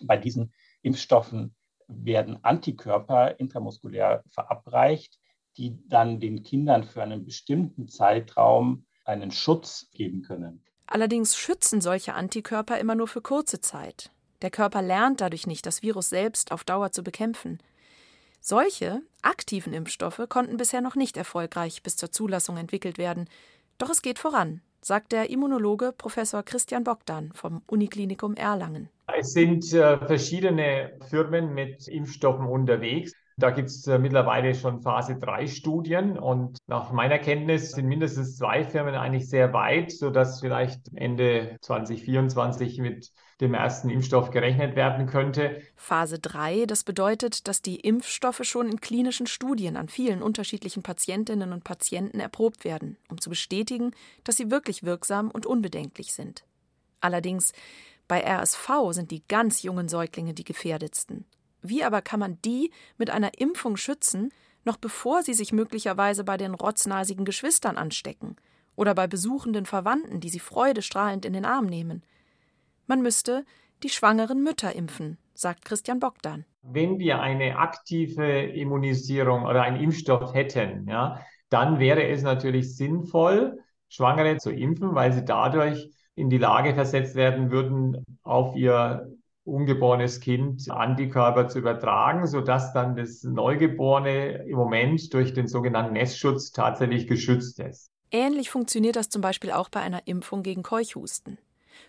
Bei 0.00 0.16
diesen 0.16 0.52
Impfstoffen 0.82 1.54
werden 1.86 2.42
Antikörper 2.42 3.38
intramuskulär 3.38 4.24
verabreicht, 4.28 5.18
die 5.56 5.78
dann 5.88 6.18
den 6.18 6.42
Kindern 6.42 6.84
für 6.84 7.02
einen 7.02 7.24
bestimmten 7.24 7.86
Zeitraum 7.86 8.86
einen 9.04 9.30
Schutz 9.30 9.88
geben 9.92 10.22
können. 10.22 10.64
Allerdings 10.86 11.36
schützen 11.36 11.80
solche 11.80 12.14
Antikörper 12.14 12.78
immer 12.78 12.94
nur 12.94 13.08
für 13.08 13.22
kurze 13.22 13.60
Zeit. 13.60 14.10
Der 14.42 14.50
Körper 14.50 14.82
lernt 14.82 15.20
dadurch 15.20 15.46
nicht, 15.46 15.64
das 15.64 15.82
Virus 15.82 16.08
selbst 16.08 16.50
auf 16.50 16.64
Dauer 16.64 16.90
zu 16.90 17.04
bekämpfen. 17.04 17.58
Solche 18.40 19.02
aktiven 19.22 19.72
Impfstoffe 19.72 20.22
konnten 20.28 20.56
bisher 20.56 20.80
noch 20.80 20.96
nicht 20.96 21.16
erfolgreich 21.16 21.84
bis 21.84 21.96
zur 21.96 22.10
Zulassung 22.10 22.56
entwickelt 22.56 22.98
werden. 22.98 23.28
Doch 23.78 23.90
es 23.90 24.02
geht 24.02 24.18
voran, 24.18 24.60
sagt 24.84 25.12
der 25.12 25.30
Immunologe 25.30 25.92
Professor 25.96 26.42
Christian 26.42 26.84
Bogdan 26.84 27.32
vom 27.32 27.62
Uniklinikum 27.66 28.34
Erlangen. 28.34 28.88
Es 29.18 29.32
sind 29.32 29.72
äh, 29.72 29.98
verschiedene 30.06 30.92
Firmen 31.08 31.54
mit 31.54 31.88
Impfstoffen 31.88 32.46
unterwegs. 32.46 33.12
Da 33.42 33.50
gibt 33.50 33.70
es 33.70 33.88
äh, 33.88 33.98
mittlerweile 33.98 34.54
schon 34.54 34.82
Phase 34.82 35.16
3 35.18 35.48
Studien 35.48 36.16
und 36.16 36.58
nach 36.68 36.92
meiner 36.92 37.18
Kenntnis 37.18 37.72
sind 37.72 37.88
mindestens 37.88 38.36
zwei 38.36 38.62
Firmen 38.62 38.94
eigentlich 38.94 39.28
sehr 39.28 39.52
weit, 39.52 39.90
sodass 39.90 40.38
vielleicht 40.38 40.94
Ende 40.94 41.56
2024 41.60 42.78
mit 42.78 43.10
dem 43.40 43.54
ersten 43.54 43.90
Impfstoff 43.90 44.30
gerechnet 44.30 44.76
werden 44.76 45.06
könnte. 45.06 45.60
Phase 45.74 46.20
3, 46.20 46.66
das 46.66 46.84
bedeutet, 46.84 47.48
dass 47.48 47.62
die 47.62 47.80
Impfstoffe 47.80 48.44
schon 48.44 48.68
in 48.68 48.80
klinischen 48.80 49.26
Studien 49.26 49.76
an 49.76 49.88
vielen 49.88 50.22
unterschiedlichen 50.22 50.84
Patientinnen 50.84 51.52
und 51.52 51.64
Patienten 51.64 52.20
erprobt 52.20 52.64
werden, 52.64 52.96
um 53.08 53.20
zu 53.20 53.28
bestätigen, 53.28 53.90
dass 54.22 54.36
sie 54.36 54.52
wirklich 54.52 54.84
wirksam 54.84 55.32
und 55.32 55.46
unbedenklich 55.46 56.12
sind. 56.12 56.44
Allerdings 57.00 57.52
bei 58.06 58.20
RSV 58.20 58.70
sind 58.90 59.10
die 59.10 59.26
ganz 59.26 59.64
jungen 59.64 59.88
Säuglinge 59.88 60.32
die 60.32 60.44
gefährdetsten. 60.44 61.24
Wie 61.62 61.84
aber 61.84 62.02
kann 62.02 62.20
man 62.20 62.38
die 62.44 62.70
mit 62.98 63.10
einer 63.10 63.38
Impfung 63.38 63.76
schützen, 63.76 64.30
noch 64.64 64.76
bevor 64.76 65.22
sie 65.22 65.34
sich 65.34 65.52
möglicherweise 65.52 66.24
bei 66.24 66.36
den 66.36 66.54
rotznasigen 66.54 67.24
Geschwistern 67.24 67.76
anstecken 67.76 68.36
oder 68.76 68.94
bei 68.94 69.06
besuchenden 69.06 69.66
Verwandten, 69.66 70.20
die 70.20 70.28
sie 70.28 70.38
freudestrahlend 70.40 71.24
in 71.24 71.32
den 71.32 71.44
Arm 71.44 71.66
nehmen? 71.66 72.02
Man 72.86 73.02
müsste 73.02 73.44
die 73.82 73.88
schwangeren 73.88 74.42
Mütter 74.42 74.74
impfen, 74.74 75.18
sagt 75.34 75.64
Christian 75.64 75.98
Bogdan. 75.98 76.44
Wenn 76.62 76.98
wir 76.98 77.20
eine 77.20 77.58
aktive 77.58 78.42
Immunisierung 78.42 79.44
oder 79.44 79.62
einen 79.62 79.82
Impfstoff 79.82 80.34
hätten, 80.34 80.88
ja, 80.88 81.20
dann 81.48 81.78
wäre 81.78 82.06
es 82.06 82.22
natürlich 82.22 82.76
sinnvoll, 82.76 83.58
Schwangere 83.88 84.38
zu 84.38 84.50
impfen, 84.50 84.94
weil 84.94 85.12
sie 85.12 85.24
dadurch 85.24 85.90
in 86.14 86.30
die 86.30 86.38
Lage 86.38 86.74
versetzt 86.74 87.14
werden 87.14 87.50
würden, 87.50 88.04
auf 88.22 88.54
ihr 88.56 89.10
ungeborenes 89.44 90.20
Kind 90.20 90.70
Antikörper 90.70 91.48
zu 91.48 91.58
übertragen, 91.58 92.26
sodass 92.26 92.72
dann 92.72 92.96
das 92.96 93.24
Neugeborene 93.24 94.44
im 94.46 94.56
Moment 94.56 95.12
durch 95.12 95.34
den 95.34 95.48
sogenannten 95.48 95.94
Nestschutz 95.94 96.52
tatsächlich 96.52 97.06
geschützt 97.06 97.58
ist. 97.58 97.90
Ähnlich 98.10 98.50
funktioniert 98.50 98.96
das 98.96 99.08
zum 99.08 99.22
Beispiel 99.22 99.50
auch 99.50 99.68
bei 99.68 99.80
einer 99.80 100.06
Impfung 100.06 100.42
gegen 100.42 100.62
Keuchhusten. 100.62 101.38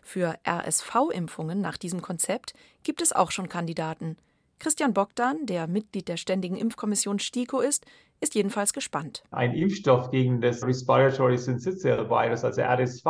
Für 0.02 0.36
RSV-Impfungen 0.48 1.62
nach 1.62 1.78
diesem 1.78 2.02
Konzept 2.02 2.54
gibt 2.84 3.02
es 3.02 3.14
auch 3.14 3.32
schon 3.32 3.50
Kandidaten. 3.50 4.18
Christian 4.60 4.94
Bogdan, 4.94 5.46
der 5.46 5.68
Mitglied 5.68 6.08
der 6.08 6.18
Ständigen 6.18 6.56
Impfkommission 6.56 7.20
STIKO 7.20 7.60
ist, 7.60 7.86
ist 8.24 8.34
jedenfalls 8.36 8.74
gespannt. 8.74 9.24
Ein 9.32 9.54
Impfstoff 9.54 10.10
gegen 10.10 10.42
das 10.42 10.66
Respiratory 10.66 11.38
Syncytial 11.38 12.10
Virus, 12.10 12.44
also 12.44 12.62
RSV, 12.62 13.06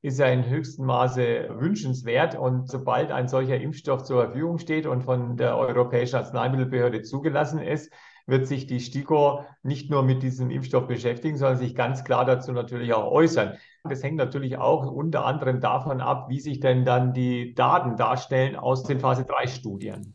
ist 0.00 0.18
ja 0.18 0.26
in 0.26 0.46
höchstem 0.46 0.86
Maße 0.86 1.48
wünschenswert. 1.58 2.36
Und 2.36 2.70
sobald 2.70 3.10
ein 3.10 3.28
solcher 3.28 3.60
Impfstoff 3.60 4.04
zur 4.04 4.24
Verfügung 4.24 4.58
steht 4.58 4.86
und 4.86 5.02
von 5.02 5.36
der 5.36 5.56
Europäischen 5.56 6.16
Arzneimittelbehörde 6.16 7.02
zugelassen 7.02 7.58
ist, 7.58 7.92
wird 8.26 8.46
sich 8.46 8.66
die 8.66 8.80
STIKO 8.80 9.44
nicht 9.62 9.90
nur 9.90 10.02
mit 10.02 10.22
diesem 10.22 10.50
Impfstoff 10.50 10.86
beschäftigen, 10.86 11.36
sondern 11.36 11.58
sich 11.58 11.74
ganz 11.74 12.04
klar 12.04 12.24
dazu 12.24 12.52
natürlich 12.52 12.94
auch 12.94 13.10
äußern. 13.10 13.58
Das 13.82 14.02
hängt 14.02 14.16
natürlich 14.16 14.56
auch 14.56 14.90
unter 14.90 15.26
anderem 15.26 15.60
davon 15.60 16.00
ab, 16.00 16.28
wie 16.30 16.40
sich 16.40 16.60
denn 16.60 16.86
dann 16.86 17.12
die 17.12 17.54
Daten 17.54 17.96
darstellen 17.96 18.56
aus 18.56 18.84
den 18.84 19.00
Phase 19.00 19.24
3 19.24 19.46
Studien. 19.46 20.14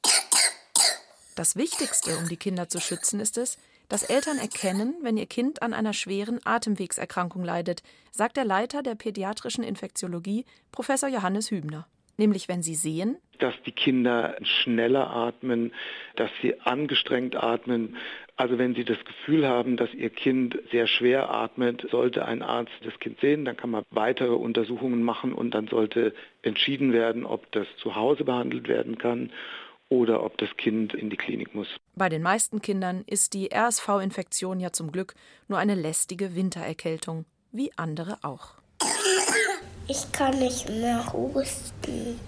Das 1.36 1.56
Wichtigste, 1.56 2.18
um 2.18 2.28
die 2.28 2.38
Kinder 2.38 2.68
zu 2.68 2.82
schützen, 2.82 3.20
ist 3.20 3.38
es, 3.38 3.58
dass 3.90 4.04
Eltern 4.04 4.38
erkennen, 4.38 4.96
wenn 5.02 5.18
ihr 5.18 5.26
Kind 5.26 5.62
an 5.62 5.74
einer 5.74 5.94
schweren 5.94 6.40
Atemwegserkrankung 6.46 7.44
leidet, 7.44 7.84
sagt 8.12 8.38
der 8.38 8.46
Leiter 8.46 8.84
der 8.84 8.96
pädiatrischen 8.96 9.64
Infektiologie, 9.64 10.46
Professor 10.72 11.10
Johannes 11.10 11.52
Hübner. 11.52 11.88
Nämlich 12.18 12.48
wenn 12.48 12.62
sie 12.62 12.76
sehen, 12.76 13.18
dass 13.40 13.54
die 13.66 13.72
Kinder 13.72 14.36
schneller 14.42 15.10
atmen, 15.10 15.72
dass 16.18 16.30
sie 16.42 16.60
angestrengt 16.60 17.36
atmen. 17.36 17.96
Also 18.36 18.58
wenn 18.58 18.76
Sie 18.76 18.84
das 18.84 18.98
Gefühl 19.06 19.48
haben, 19.48 19.76
dass 19.78 19.94
Ihr 19.94 20.10
Kind 20.10 20.58
sehr 20.72 20.88
schwer 20.88 21.30
atmet, 21.30 21.88
sollte 21.92 22.26
ein 22.26 22.42
Arzt 22.42 22.74
das 22.84 22.98
Kind 23.00 23.20
sehen, 23.22 23.46
dann 23.46 23.58
kann 23.58 23.70
man 23.70 23.84
weitere 23.90 24.34
Untersuchungen 24.34 25.02
machen 25.04 25.34
und 25.34 25.54
dann 25.54 25.68
sollte 25.68 26.14
entschieden 26.42 26.94
werden, 26.94 27.26
ob 27.26 27.52
das 27.54 27.68
zu 27.78 27.96
Hause 27.96 28.26
behandelt 28.26 28.68
werden 28.68 28.98
kann 28.98 29.32
oder 29.90 30.24
ob 30.24 30.38
das 30.38 30.50
Kind 30.58 30.94
in 30.94 31.10
die 31.10 31.18
Klinik 31.18 31.54
muss. 31.54 31.68
Bei 31.96 32.10
den 32.10 32.22
meisten 32.22 32.62
Kindern 32.62 33.04
ist 33.06 33.34
die 33.34 33.50
RSV-Infektion 33.54 34.60
ja 34.60 34.72
zum 34.72 34.92
Glück 34.92 35.16
nur 35.48 35.58
eine 35.58 35.76
lästige 35.76 36.36
Wintererkältung, 36.36 37.26
wie 37.52 37.72
andere 37.76 38.20
auch. 38.22 38.54
Ich 39.88 40.12
kann 40.12 40.38
nicht 40.38 40.70
mehr 40.70 41.12
husten. 41.12 42.20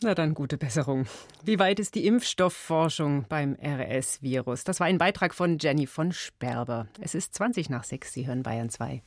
Na 0.00 0.14
dann 0.14 0.34
gute 0.34 0.58
Besserung. 0.58 1.06
Wie 1.44 1.58
weit 1.58 1.80
ist 1.80 1.94
die 1.94 2.06
Impfstoffforschung 2.06 3.26
beim 3.28 3.56
RS-Virus? 3.60 4.64
Das 4.64 4.78
war 4.80 4.86
ein 4.86 4.98
Beitrag 4.98 5.34
von 5.34 5.58
Jenny 5.58 5.86
von 5.86 6.12
Sperber. 6.12 6.86
Es 7.00 7.14
ist 7.14 7.34
20 7.34 7.70
nach 7.70 7.84
6, 7.84 8.12
Sie 8.12 8.26
hören 8.26 8.42
Bayern 8.42 8.70
2. 8.70 9.02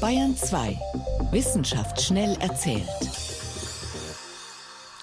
Bayern 0.00 0.36
2. 0.36 0.78
Wissenschaft 1.32 2.00
schnell 2.00 2.36
erzählt. 2.40 2.88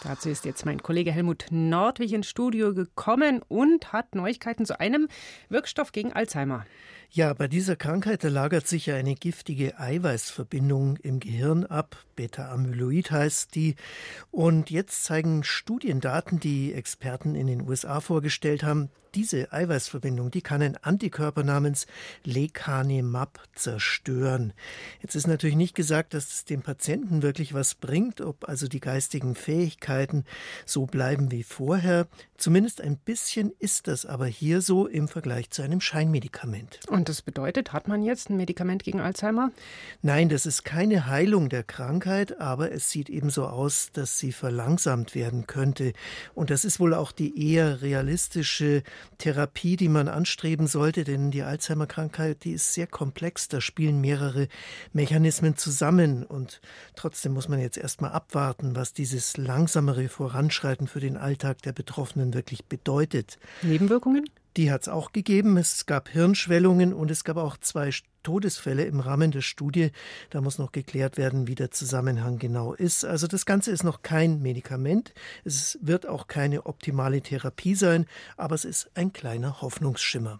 Dazu 0.05 0.29
ist 0.29 0.45
jetzt 0.45 0.67
mein 0.67 0.83
Kollege 0.83 1.11
Helmut 1.11 1.45
Nordwig 1.49 2.13
ins 2.13 2.29
Studio 2.29 2.75
gekommen 2.75 3.41
und 3.47 3.91
hat 3.91 4.13
Neuigkeiten 4.13 4.63
zu 4.63 4.79
einem 4.79 5.07
Wirkstoff 5.49 5.91
gegen 5.93 6.13
Alzheimer. 6.13 6.67
Ja, 7.11 7.33
bei 7.33 7.47
dieser 7.47 7.75
Krankheit 7.75 8.23
da 8.23 8.29
lagert 8.29 8.67
sich 8.67 8.87
ja 8.87 8.95
eine 8.95 9.15
giftige 9.15 9.79
Eiweißverbindung 9.79 10.97
im 10.97 11.19
Gehirn 11.19 11.65
ab. 11.65 11.97
Beta-Amyloid 12.15 13.11
heißt 13.11 13.55
die. 13.55 13.75
Und 14.31 14.69
jetzt 14.69 15.05
zeigen 15.05 15.43
Studiendaten, 15.43 16.39
die 16.39 16.73
Experten 16.73 17.35
in 17.35 17.47
den 17.47 17.61
USA 17.61 18.01
vorgestellt 18.01 18.63
haben, 18.63 18.89
diese 19.15 19.53
Eiweißverbindung, 19.53 20.29
die 20.29 20.41
kann 20.41 20.61
ein 20.61 20.75
Antikörper 20.75 21.43
namens 21.43 21.87
Lecanemab 22.25 23.41
zerstören. 23.55 24.51
Jetzt 25.01 25.15
ist 25.15 25.25
natürlich 25.25 25.55
nicht 25.55 25.73
gesagt, 25.73 26.13
dass 26.13 26.33
es 26.33 26.45
dem 26.45 26.61
Patienten 26.61 27.21
wirklich 27.21 27.53
was 27.53 27.75
bringt, 27.75 28.19
ob 28.19 28.47
also 28.47 28.67
die 28.67 28.81
geistigen 28.81 29.35
Fähigkeiten 29.35 30.25
so 30.65 30.85
bleiben 30.85 31.31
wie 31.31 31.43
vorher. 31.43 32.07
Zumindest 32.37 32.81
ein 32.81 32.97
bisschen 32.97 33.53
ist 33.59 33.87
das 33.87 34.05
aber 34.05 34.25
hier 34.25 34.61
so 34.61 34.85
im 34.85 35.07
Vergleich 35.07 35.49
zu 35.49 35.61
einem 35.61 35.79
Scheinmedikament. 35.79 36.81
Und 36.95 37.09
das 37.09 37.21
bedeutet, 37.21 37.73
hat 37.73 37.89
man 37.89 38.03
jetzt 38.03 38.29
ein 38.29 38.37
Medikament 38.37 38.85
gegen 38.85 39.01
Alzheimer? 39.01 39.51
Nein, 40.01 40.29
das 40.29 40.45
ist 40.45 40.63
keine 40.63 41.07
Heilung 41.07 41.49
der 41.49 41.63
Krankheit, 41.63 42.39
aber 42.39 42.71
es 42.71 42.89
sieht 42.89 43.09
eben 43.09 43.29
so 43.29 43.47
aus, 43.47 43.89
dass 43.91 44.17
sie 44.17 44.31
verlangsamt 44.31 45.13
werden 45.13 45.45
könnte. 45.45 45.91
Und 46.35 46.51
das 46.51 46.63
ist 46.63 46.79
wohl 46.79 46.93
auch 46.93 47.11
die 47.11 47.51
eher 47.51 47.81
realistische 47.81 48.81
Therapie, 49.17 49.75
die 49.75 49.89
man 49.89 50.07
anstreben 50.07 50.67
sollte, 50.67 51.03
denn 51.03 51.31
die 51.31 51.43
Alzheimer-Krankheit, 51.43 52.45
die 52.45 52.53
ist 52.53 52.73
sehr 52.73 52.87
komplex, 52.87 53.49
da 53.49 53.59
spielen 53.59 53.99
mehrere 53.99 54.47
Mechanismen 54.93 55.57
zusammen 55.57 56.23
und 56.23 56.61
trotzdem 56.95 57.33
muss 57.33 57.49
man 57.49 57.59
jetzt 57.59 57.77
erstmal 57.77 58.13
abwarten, 58.13 58.77
was 58.77 58.93
dieses 58.93 59.35
langsamere 59.35 60.07
Voranschreiten 60.07 60.87
für 60.87 61.01
den 61.01 61.17
Alltag 61.17 61.61
der 61.63 61.73
Betroffenen 61.73 62.33
wirklich 62.33 62.63
bedeutet. 62.63 63.37
Nebenwirkungen? 63.63 64.29
Die 64.57 64.71
hat 64.71 64.83
es 64.83 64.87
auch 64.87 65.11
gegeben. 65.11 65.57
Es 65.57 65.85
gab 65.85 66.07
Hirnschwellungen 66.09 66.93
und 66.93 67.11
es 67.11 67.23
gab 67.23 67.37
auch 67.37 67.57
zwei 67.57 67.91
Todesfälle 68.23 68.85
im 68.85 69.01
Rahmen 69.01 69.31
der 69.31 69.41
Studie. 69.41 69.91
Da 70.29 70.39
muss 70.39 70.57
noch 70.57 70.71
geklärt 70.71 71.17
werden, 71.17 71.47
wie 71.47 71.55
der 71.55 71.71
Zusammenhang 71.71 72.39
genau 72.39 72.73
ist. 72.73 73.03
Also 73.03 73.27
das 73.27 73.45
Ganze 73.45 73.71
ist 73.71 73.83
noch 73.83 74.01
kein 74.01 74.41
Medikament. 74.41 75.13
Es 75.43 75.77
wird 75.81 76.07
auch 76.07 76.27
keine 76.27 76.65
optimale 76.65 77.21
Therapie 77.21 77.75
sein, 77.75 78.05
aber 78.37 78.55
es 78.55 78.65
ist 78.65 78.89
ein 78.95 79.11
kleiner 79.11 79.61
Hoffnungsschimmer. 79.61 80.39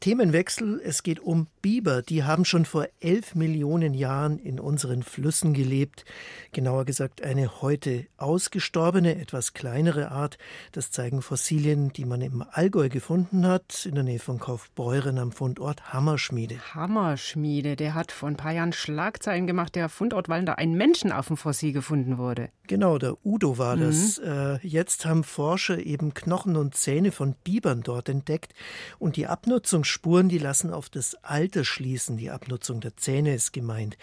Themenwechsel. 0.00 0.80
Es 0.84 1.02
geht 1.02 1.20
um 1.20 1.46
Biber. 1.64 2.02
Die 2.02 2.24
haben 2.24 2.44
schon 2.44 2.66
vor 2.66 2.88
elf 3.00 3.34
Millionen 3.34 3.94
Jahren 3.94 4.38
in 4.38 4.60
unseren 4.60 5.02
Flüssen 5.02 5.54
gelebt. 5.54 6.04
Genauer 6.52 6.84
gesagt 6.84 7.22
eine 7.22 7.62
heute 7.62 8.04
ausgestorbene, 8.18 9.18
etwas 9.18 9.54
kleinere 9.54 10.10
Art. 10.10 10.36
Das 10.72 10.90
zeigen 10.90 11.22
Fossilien, 11.22 11.90
die 11.90 12.04
man 12.04 12.20
im 12.20 12.44
Allgäu 12.50 12.90
gefunden 12.90 13.46
hat, 13.46 13.86
in 13.86 13.94
der 13.94 14.04
Nähe 14.04 14.18
von 14.18 14.38
Kaufbeuren 14.38 15.16
am 15.16 15.32
Fundort 15.32 15.90
Hammerschmiede. 15.90 16.58
Hammerschmiede, 16.74 17.76
der 17.76 17.94
hat 17.94 18.12
vor 18.12 18.28
ein 18.28 18.36
paar 18.36 18.52
Jahren 18.52 18.74
Schlagzeilen 18.74 19.46
gemacht, 19.46 19.74
der 19.74 19.88
Fundort, 19.88 20.28
weil 20.28 20.44
da 20.44 20.52
ein 20.52 20.74
Menschenaffenfossil 20.74 21.72
gefunden 21.72 22.18
wurde. 22.18 22.50
Genau, 22.66 22.98
der 22.98 23.16
Udo 23.24 23.56
war 23.56 23.76
mhm. 23.76 23.80
das. 23.80 24.18
Äh, 24.18 24.58
jetzt 24.60 25.06
haben 25.06 25.24
Forscher 25.24 25.78
eben 25.78 26.12
Knochen 26.12 26.56
und 26.56 26.74
Zähne 26.74 27.10
von 27.10 27.34
Bibern 27.42 27.80
dort 27.82 28.10
entdeckt 28.10 28.52
und 28.98 29.16
die 29.16 29.26
Abnutzung 29.26 29.84
Spuren, 29.84 30.28
die 30.28 30.38
lassen 30.38 30.70
auf 30.70 30.90
das 30.90 31.14
Alter 31.22 31.53
schließen. 31.62 32.16
Die 32.16 32.30
Abnutzung 32.30 32.80
der 32.80 32.96
Zähne 32.96 33.34
ist 33.34 33.52
gemeint. 33.52 33.96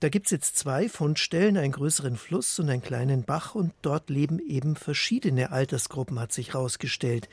Da 0.00 0.10
gibt 0.10 0.26
es 0.26 0.30
jetzt 0.30 0.58
zwei 0.58 0.90
Fundstellen, 0.90 1.56
einen 1.56 1.72
größeren 1.72 2.16
Fluss 2.16 2.58
und 2.58 2.68
einen 2.68 2.82
kleinen 2.82 3.24
Bach, 3.24 3.54
und 3.54 3.72
dort 3.80 4.10
leben 4.10 4.38
eben 4.38 4.76
verschiedene 4.76 5.52
Altersgruppen, 5.52 6.20
hat 6.20 6.32
sich 6.32 6.52
herausgestellt. 6.52 7.30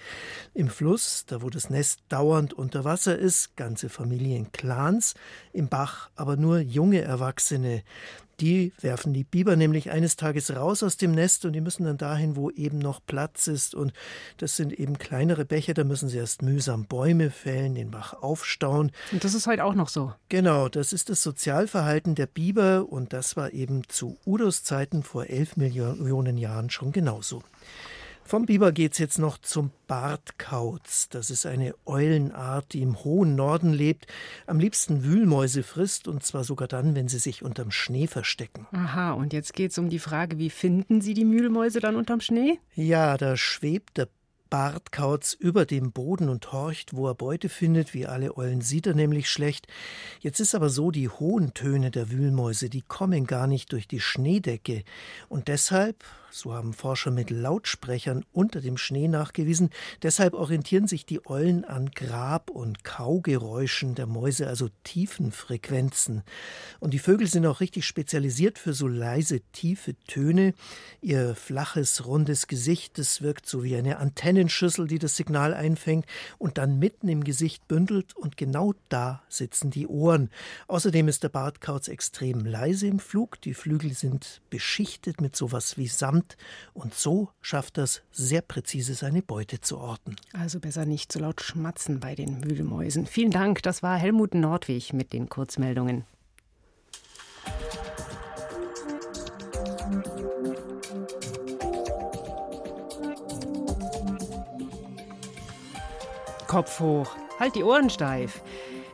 Im 0.53 0.69
Fluss, 0.69 1.25
da 1.27 1.41
wo 1.41 1.49
das 1.49 1.69
Nest 1.69 1.99
dauernd 2.07 2.53
unter 2.53 2.85
Wasser 2.85 3.17
ist, 3.17 3.57
ganze 3.57 3.89
Familienclans, 3.89 5.13
im 5.51 5.67
Bach 5.67 6.09
aber 6.15 6.37
nur 6.37 6.59
junge 6.59 7.01
Erwachsene. 7.01 7.83
Die 8.39 8.73
werfen 8.81 9.13
die 9.13 9.23
Biber 9.23 9.55
nämlich 9.55 9.91
eines 9.91 10.15
Tages 10.15 10.55
raus 10.55 10.83
aus 10.83 10.97
dem 10.97 11.11
Nest 11.11 11.45
und 11.45 11.53
die 11.53 11.61
müssen 11.61 11.85
dann 11.85 11.97
dahin, 11.97 12.35
wo 12.35 12.49
eben 12.49 12.79
noch 12.79 12.99
Platz 13.05 13.47
ist. 13.47 13.75
Und 13.75 13.93
das 14.37 14.55
sind 14.55 14.73
eben 14.73 14.97
kleinere 14.97 15.45
Bäche, 15.45 15.73
da 15.73 15.83
müssen 15.83 16.09
sie 16.09 16.17
erst 16.17 16.41
mühsam 16.41 16.85
Bäume 16.85 17.29
fällen, 17.29 17.75
den 17.75 17.91
Bach 17.91 18.13
aufstauen. 18.13 18.91
Und 19.11 19.23
das 19.23 19.33
ist 19.33 19.47
heute 19.47 19.63
auch 19.63 19.75
noch 19.75 19.89
so. 19.89 20.13
Genau, 20.29 20.69
das 20.69 20.93
ist 20.93 21.09
das 21.09 21.21
Sozialverhalten 21.23 22.15
der 22.15 22.27
Biber 22.27 22.87
und 22.89 23.13
das 23.13 23.35
war 23.37 23.53
eben 23.53 23.87
zu 23.87 24.17
Udos 24.25 24.63
Zeiten 24.63 25.03
vor 25.03 25.27
elf 25.27 25.57
Millionen 25.57 26.37
Jahren 26.37 26.69
schon 26.69 26.91
genauso. 26.91 27.43
Vom 28.25 28.45
Biber 28.45 28.71
geht's 28.71 28.97
jetzt 28.97 29.19
noch 29.19 29.37
zum 29.37 29.71
Bartkauz. 29.87 31.09
Das 31.09 31.29
ist 31.29 31.45
eine 31.45 31.75
Eulenart, 31.85 32.73
die 32.73 32.81
im 32.81 33.03
hohen 33.03 33.35
Norden 33.35 33.73
lebt, 33.73 34.07
am 34.47 34.59
liebsten 34.59 35.03
Wühlmäuse 35.03 35.61
frisst 35.61 36.07
und 36.07 36.23
zwar 36.23 36.43
sogar 36.43 36.67
dann, 36.67 36.95
wenn 36.95 37.07
sie 37.07 37.19
sich 37.19 37.43
unterm 37.43 37.71
Schnee 37.71 38.07
verstecken. 38.07 38.65
Aha, 38.71 39.11
und 39.11 39.33
jetzt 39.33 39.53
geht's 39.53 39.77
um 39.77 39.89
die 39.89 39.99
Frage, 39.99 40.39
wie 40.39 40.49
finden 40.49 41.01
Sie 41.01 41.13
die 41.13 41.25
Mühlmäuse 41.25 41.79
dann 41.79 41.95
unterm 41.95 42.21
Schnee? 42.21 42.59
Ja, 42.75 43.17
da 43.17 43.37
schwebt 43.37 43.97
der 43.97 44.07
Bartkauz 44.53 45.33
über 45.33 45.65
dem 45.65 45.91
Boden 45.91 46.29
und 46.29 46.51
horcht, 46.51 46.95
wo 46.95 47.07
er 47.07 47.15
Beute 47.15 47.49
findet, 47.49 47.95
wie 47.95 48.05
alle 48.05 48.37
Eulen 48.37 48.61
sieht 48.61 48.85
er 48.85 48.93
nämlich 48.93 49.27
schlecht. 49.27 49.65
Jetzt 50.19 50.39
ist 50.39 50.53
aber 50.53 50.69
so, 50.69 50.91
die 50.91 51.09
hohen 51.09 51.55
Töne 51.55 51.89
der 51.89 52.11
Wühlmäuse, 52.11 52.69
die 52.69 52.83
kommen 52.83 53.25
gar 53.25 53.47
nicht 53.47 53.71
durch 53.71 53.87
die 53.87 53.99
Schneedecke. 53.99 54.83
Und 55.27 55.47
deshalb 55.47 56.03
so 56.33 56.53
haben 56.53 56.73
Forscher 56.73 57.11
mit 57.11 57.29
Lautsprechern 57.29 58.25
unter 58.31 58.59
dem 58.59 58.77
Schnee 58.77 59.07
nachgewiesen. 59.07 59.69
Deshalb 60.01 60.33
orientieren 60.33 60.87
sich 60.87 61.05
die 61.05 61.25
Eulen 61.27 61.63
an 61.63 61.91
Grab- 61.91 62.49
und 62.49 62.83
Kaugeräuschen 62.83 63.93
der 63.93 64.07
Mäuse, 64.07 64.47
also 64.47 64.69
tiefen 64.83 65.31
Frequenzen. 65.31 66.23
Und 66.79 66.95
die 66.95 66.99
Vögel 66.99 67.27
sind 67.27 67.45
auch 67.45 67.59
richtig 67.59 67.85
spezialisiert 67.85 68.57
für 68.57 68.73
so 68.73 68.87
leise, 68.87 69.41
tiefe 69.51 69.95
Töne. 70.07 70.55
Ihr 71.01 71.35
flaches, 71.35 72.05
rundes 72.07 72.47
Gesicht, 72.47 72.97
das 72.97 73.21
wirkt 73.21 73.45
so 73.45 73.63
wie 73.63 73.75
eine 73.75 73.99
Antennenschüssel, 74.43 74.87
die 74.87 74.99
das 74.99 75.15
Signal 75.15 75.53
einfängt 75.53 76.05
und 76.37 76.57
dann 76.57 76.79
mitten 76.79 77.07
im 77.07 77.23
Gesicht 77.23 77.67
bündelt 77.67 78.15
und 78.15 78.37
genau 78.37 78.73
da 78.89 79.23
sitzen 79.29 79.71
die 79.71 79.87
Ohren. 79.87 80.29
Außerdem 80.67 81.07
ist 81.07 81.23
der 81.23 81.29
Bartkauz 81.29 81.87
extrem 81.87 82.45
leise 82.45 82.87
im 82.87 82.99
Flug. 82.99 83.39
Die 83.41 83.53
Flügel 83.53 83.93
sind 83.93 84.41
beschichtet 84.49 85.21
mit 85.21 85.35
sowas 85.35 85.77
wie 85.77 85.87
Samt 85.87 86.37
und 86.73 86.93
so 86.93 87.29
schafft 87.41 87.77
das 87.77 88.01
sehr 88.11 88.41
präzise 88.41 88.93
seine 88.93 89.21
Beute 89.21 89.61
zu 89.61 89.77
orten. 89.77 90.15
Also 90.33 90.59
besser 90.59 90.85
nicht 90.85 91.11
so 91.11 91.19
laut 91.19 91.41
schmatzen 91.41 91.99
bei 91.99 92.15
den 92.15 92.43
Wühlmäusen. 92.43 93.05
Vielen 93.05 93.31
Dank, 93.31 93.63
das 93.63 93.81
war 93.81 93.97
Helmut 93.97 94.35
Nordwig 94.35 94.93
mit 94.93 95.13
den 95.13 95.29
Kurzmeldungen. 95.29 96.05
Kopf 106.53 106.81
hoch, 106.81 107.15
halt 107.39 107.55
die 107.55 107.63
Ohren 107.63 107.89
steif. 107.89 108.43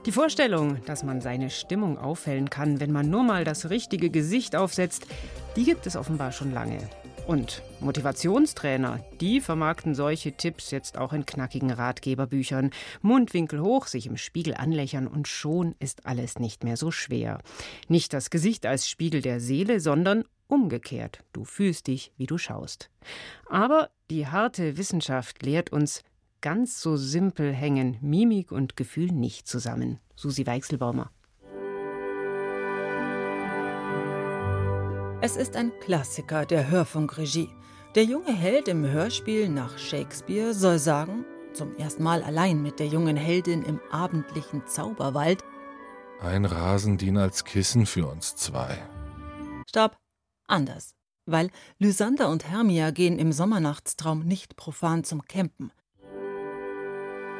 Die 0.05 0.13
Vorstellung, 0.13 0.81
dass 0.85 1.03
man 1.03 1.19
seine 1.19 1.49
Stimmung 1.49 1.97
aufhellen 1.97 2.49
kann, 2.49 2.79
wenn 2.79 2.93
man 2.93 3.09
nur 3.09 3.21
mal 3.23 3.43
das 3.43 3.69
richtige 3.69 4.09
Gesicht 4.09 4.55
aufsetzt, 4.55 5.05
die 5.57 5.65
gibt 5.65 5.85
es 5.85 5.97
offenbar 5.97 6.31
schon 6.31 6.53
lange. 6.53 6.79
Und 7.27 7.61
Motivationstrainer, 7.81 9.03
die 9.19 9.41
vermarkten 9.41 9.93
solche 9.93 10.31
Tipps 10.31 10.71
jetzt 10.71 10.97
auch 10.97 11.11
in 11.11 11.25
knackigen 11.25 11.69
Ratgeberbüchern. 11.69 12.69
Mundwinkel 13.01 13.59
hoch, 13.59 13.87
sich 13.87 14.07
im 14.07 14.15
Spiegel 14.15 14.53
anlächern 14.53 15.05
und 15.05 15.27
schon 15.27 15.75
ist 15.79 16.05
alles 16.05 16.39
nicht 16.39 16.63
mehr 16.63 16.77
so 16.77 16.91
schwer. 16.91 17.39
Nicht 17.89 18.13
das 18.13 18.29
Gesicht 18.29 18.65
als 18.65 18.89
Spiegel 18.89 19.21
der 19.21 19.41
Seele, 19.41 19.81
sondern 19.81 20.23
umgekehrt. 20.47 21.25
Du 21.33 21.43
fühlst 21.43 21.87
dich, 21.87 22.13
wie 22.15 22.25
du 22.25 22.37
schaust. 22.37 22.89
Aber 23.49 23.89
die 24.09 24.27
harte 24.27 24.77
Wissenschaft 24.77 25.43
lehrt 25.43 25.71
uns, 25.71 26.03
ganz 26.41 26.81
so 26.81 26.97
simpel 26.97 27.53
hängen 27.53 27.97
Mimik 28.01 28.51
und 28.51 28.75
Gefühl 28.75 29.11
nicht 29.11 29.47
zusammen. 29.47 29.99
Susi 30.15 30.45
Weichselbaumer. 30.45 31.11
Es 35.21 35.35
ist 35.35 35.55
ein 35.57 35.71
Klassiker 35.81 36.45
der 36.45 36.69
Hörfunkregie. 36.69 37.49
Der 37.95 38.05
junge 38.05 38.33
Held 38.33 38.67
im 38.67 38.85
Hörspiel 38.85 39.49
nach 39.49 39.77
Shakespeare 39.77 40.53
soll 40.53 40.79
sagen, 40.79 41.25
zum 41.53 41.75
ersten 41.75 42.03
Mal 42.03 42.23
allein 42.23 42.61
mit 42.61 42.79
der 42.79 42.87
jungen 42.87 43.17
Heldin 43.17 43.63
im 43.63 43.81
abendlichen 43.91 44.65
Zauberwald: 44.67 45.43
Ein 46.21 46.45
Rasen 46.45 46.97
dient 46.97 47.17
als 47.17 47.43
Kissen 47.43 47.85
für 47.85 48.07
uns 48.07 48.35
zwei. 48.35 48.77
Stopp, 49.67 49.97
anders. 50.47 50.95
Weil 51.25 51.49
Lysander 51.77 52.29
und 52.29 52.47
Hermia 52.47 52.91
gehen 52.91 53.19
im 53.19 53.31
Sommernachtstraum 53.31 54.21
nicht 54.21 54.55
profan 54.55 55.03
zum 55.03 55.23
Campen. 55.23 55.71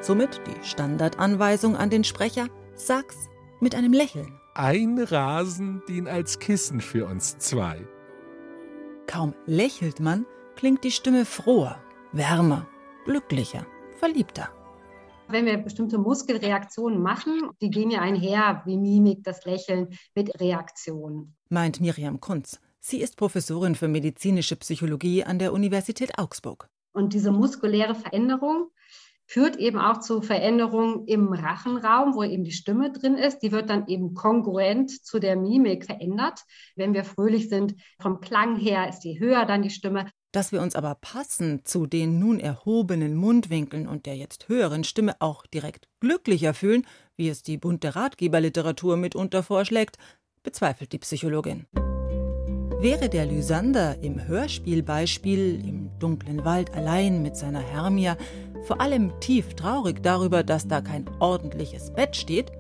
Somit 0.02 0.42
die 0.48 0.68
Standardanweisung 0.68 1.76
an 1.76 1.90
den 1.90 2.04
Sprecher: 2.04 2.48
Sag's 2.76 3.30
mit 3.60 3.76
einem 3.76 3.94
Lächeln 3.94 4.40
ein 4.60 5.00
Rasen 5.00 5.82
dient 5.88 6.10
als 6.10 6.38
Kissen 6.40 6.82
für 6.82 7.06
uns 7.06 7.38
zwei. 7.38 7.88
Kaum 9.08 9.34
lächelt 9.46 10.02
man, 10.02 10.26
klingt 10.58 10.84
die 10.84 10.92
Stimme 10.92 11.24
froher, 11.24 11.82
wärmer, 12.12 12.68
glücklicher, 13.06 13.66
verliebter. 13.96 14.50
Wenn 15.30 15.46
wir 15.46 15.58
bestimmte 15.58 15.98
Muskelreaktionen 15.98 17.02
machen, 17.02 17.52
die 17.62 17.70
gehen 17.70 17.90
ja 17.90 18.02
einher, 18.02 18.62
wie 18.66 18.78
Mimik, 18.78 19.24
das 19.24 19.46
Lächeln, 19.46 19.88
mit 20.14 20.38
Reaktionen. 20.42 21.38
Meint 21.48 21.80
Miriam 21.80 22.20
Kunz. 22.20 22.60
Sie 22.82 23.00
ist 23.00 23.16
Professorin 23.16 23.76
für 23.76 23.88
medizinische 23.88 24.58
Psychologie 24.58 25.24
an 25.24 25.40
der 25.40 25.54
Universität 25.54 26.18
Augsburg. 26.18 26.68
Und 26.92 27.14
diese 27.14 27.32
muskuläre 27.32 27.96
Veränderung 27.96 28.72
führt 29.30 29.58
eben 29.58 29.78
auch 29.78 30.00
zu 30.00 30.24
Veränderungen 30.24 31.06
im 31.06 31.32
Rachenraum, 31.32 32.16
wo 32.16 32.24
eben 32.24 32.44
die 32.44 32.52
Stimme 32.52 32.92
drin 32.92 33.16
ist. 33.16 33.40
Die 33.40 33.52
wird 33.52 33.70
dann 33.70 33.88
eben 33.88 34.16
kongruent 34.16 34.90
zu 34.90 35.20
der 35.20 35.36
Mimik 35.36 35.86
verändert. 35.86 36.42
Wenn 36.76 36.96
wir 36.96 37.04
fröhlich 37.04 37.48
sind, 37.48 37.76
vom 38.00 38.22
Klang 38.22 38.58
her 38.58 38.90
ist 38.90 39.02
die 39.02 39.20
höher 39.20 39.46
dann 39.46 39.62
die 39.62 39.70
Stimme. 39.70 40.08
Dass 40.32 40.52
wir 40.52 40.64
uns 40.64 40.76
aber 40.76 40.96
passend 40.96 41.68
zu 41.68 41.86
den 41.86 42.18
nun 42.18 42.40
erhobenen 42.40 43.16
Mundwinkeln 43.16 43.88
und 43.88 44.08
der 44.08 44.18
jetzt 44.18 44.50
höheren 44.50 44.84
Stimme 44.84 45.16
auch 45.20 45.46
direkt 45.46 45.88
glücklicher 46.00 46.56
fühlen, 46.56 46.88
wie 47.16 47.30
es 47.30 47.44
die 47.44 47.58
bunte 47.58 47.96
Ratgeberliteratur 47.96 48.98
mitunter 48.98 49.44
vorschlägt, 49.44 49.98
bezweifelt 50.42 50.92
die 50.92 51.00
Psychologin. 51.00 51.68
Wäre 52.82 53.10
der 53.10 53.26
Lysander 53.26 54.02
im 54.02 54.26
Hörspielbeispiel 54.26 55.60
im 55.68 55.92
dunklen 56.00 56.46
Wald 56.46 56.74
allein 56.74 57.22
mit 57.22 57.36
seiner 57.36 57.60
Hermia 57.60 58.16
vor 58.64 58.82
allem 58.82 59.20
tief 59.20 59.56
traurig 59.56 60.04
darüber, 60.04 60.44
dass 60.44 60.68
da 60.68 60.82
kein 60.82 61.10
ordentliches 61.20 61.94
Bett 61.94 62.16
steht, 62.16 62.52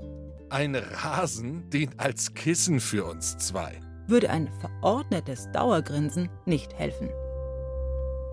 ein 0.50 0.76
Rasen 0.76 1.70
dient 1.70 2.00
als 2.00 2.34
Kissen 2.34 2.80
für 2.80 3.06
uns 3.06 3.38
zwei, 3.38 3.80
würde 4.08 4.30
ein 4.30 4.50
verordnetes 4.60 5.50
Dauergrinsen 5.52 6.30
nicht 6.46 6.74
helfen. 6.74 7.10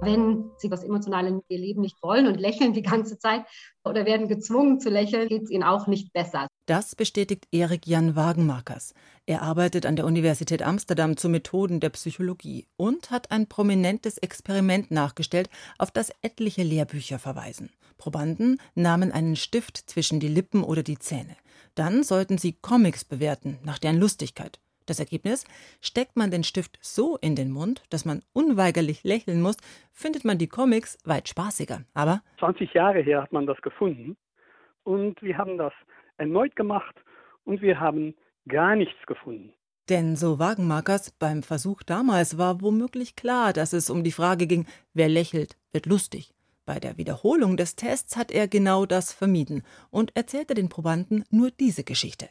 Wenn 0.00 0.50
sie 0.56 0.68
das 0.68 0.84
Emotionale 0.84 1.28
in 1.28 1.42
ihr 1.48 1.58
Leben 1.58 1.80
nicht 1.80 2.02
wollen 2.02 2.26
und 2.26 2.40
lächeln 2.40 2.72
die 2.72 2.82
ganze 2.82 3.18
Zeit 3.18 3.44
oder 3.84 4.06
werden 4.06 4.28
gezwungen 4.28 4.80
zu 4.80 4.90
lächeln, 4.90 5.28
geht 5.28 5.44
es 5.44 5.50
ihnen 5.50 5.62
auch 5.62 5.86
nicht 5.86 6.12
besser. 6.12 6.48
Das 6.66 6.96
bestätigt 6.96 7.46
Erik 7.52 7.86
Jan 7.86 8.16
Wagenmarkers. 8.16 8.92
Er 9.24 9.42
arbeitet 9.42 9.86
an 9.86 9.94
der 9.94 10.04
Universität 10.04 10.62
Amsterdam 10.62 11.16
zu 11.16 11.28
Methoden 11.28 11.78
der 11.78 11.90
Psychologie 11.90 12.66
und 12.76 13.12
hat 13.12 13.30
ein 13.30 13.48
prominentes 13.48 14.18
Experiment 14.18 14.90
nachgestellt, 14.90 15.48
auf 15.78 15.92
das 15.92 16.10
etliche 16.22 16.64
Lehrbücher 16.64 17.20
verweisen. 17.20 17.70
Probanden 17.98 18.60
nahmen 18.74 19.12
einen 19.12 19.36
Stift 19.36 19.76
zwischen 19.76 20.18
die 20.18 20.26
Lippen 20.26 20.64
oder 20.64 20.82
die 20.82 20.98
Zähne. 20.98 21.36
Dann 21.76 22.02
sollten 22.02 22.36
sie 22.36 22.54
Comics 22.60 23.04
bewerten 23.04 23.60
nach 23.62 23.78
deren 23.78 24.00
Lustigkeit. 24.00 24.58
Das 24.86 24.98
Ergebnis? 24.98 25.44
Steckt 25.80 26.16
man 26.16 26.32
den 26.32 26.42
Stift 26.42 26.80
so 26.80 27.16
in 27.16 27.36
den 27.36 27.52
Mund, 27.52 27.84
dass 27.90 28.04
man 28.04 28.22
unweigerlich 28.32 29.04
lächeln 29.04 29.40
muss, 29.40 29.56
findet 29.92 30.24
man 30.24 30.38
die 30.38 30.48
Comics 30.48 30.98
weit 31.04 31.28
spaßiger. 31.28 31.82
Aber 31.94 32.22
20 32.40 32.74
Jahre 32.74 33.02
her 33.02 33.22
hat 33.22 33.32
man 33.32 33.46
das 33.46 33.60
gefunden 33.62 34.16
und 34.82 35.22
wir 35.22 35.38
haben 35.38 35.58
das 35.58 35.72
erneut 36.18 36.56
gemacht 36.56 36.94
und 37.44 37.62
wir 37.62 37.80
haben 37.80 38.14
gar 38.48 38.76
nichts 38.76 39.06
gefunden. 39.06 39.52
Denn 39.88 40.16
so 40.16 40.38
Wagenmarkers, 40.38 41.12
beim 41.12 41.42
Versuch 41.42 41.82
damals 41.82 42.38
war 42.38 42.60
womöglich 42.60 43.14
klar, 43.14 43.52
dass 43.52 43.72
es 43.72 43.88
um 43.88 44.02
die 44.02 44.12
Frage 44.12 44.46
ging, 44.46 44.66
wer 44.94 45.08
lächelt, 45.08 45.56
wird 45.72 45.86
lustig. 45.86 46.34
Bei 46.64 46.80
der 46.80 46.98
Wiederholung 46.98 47.56
des 47.56 47.76
Tests 47.76 48.16
hat 48.16 48.32
er 48.32 48.48
genau 48.48 48.86
das 48.86 49.12
vermieden 49.12 49.62
und 49.90 50.16
erzählte 50.16 50.54
den 50.54 50.68
Probanden 50.68 51.24
nur 51.30 51.52
diese 51.52 51.84
Geschichte 51.84 52.28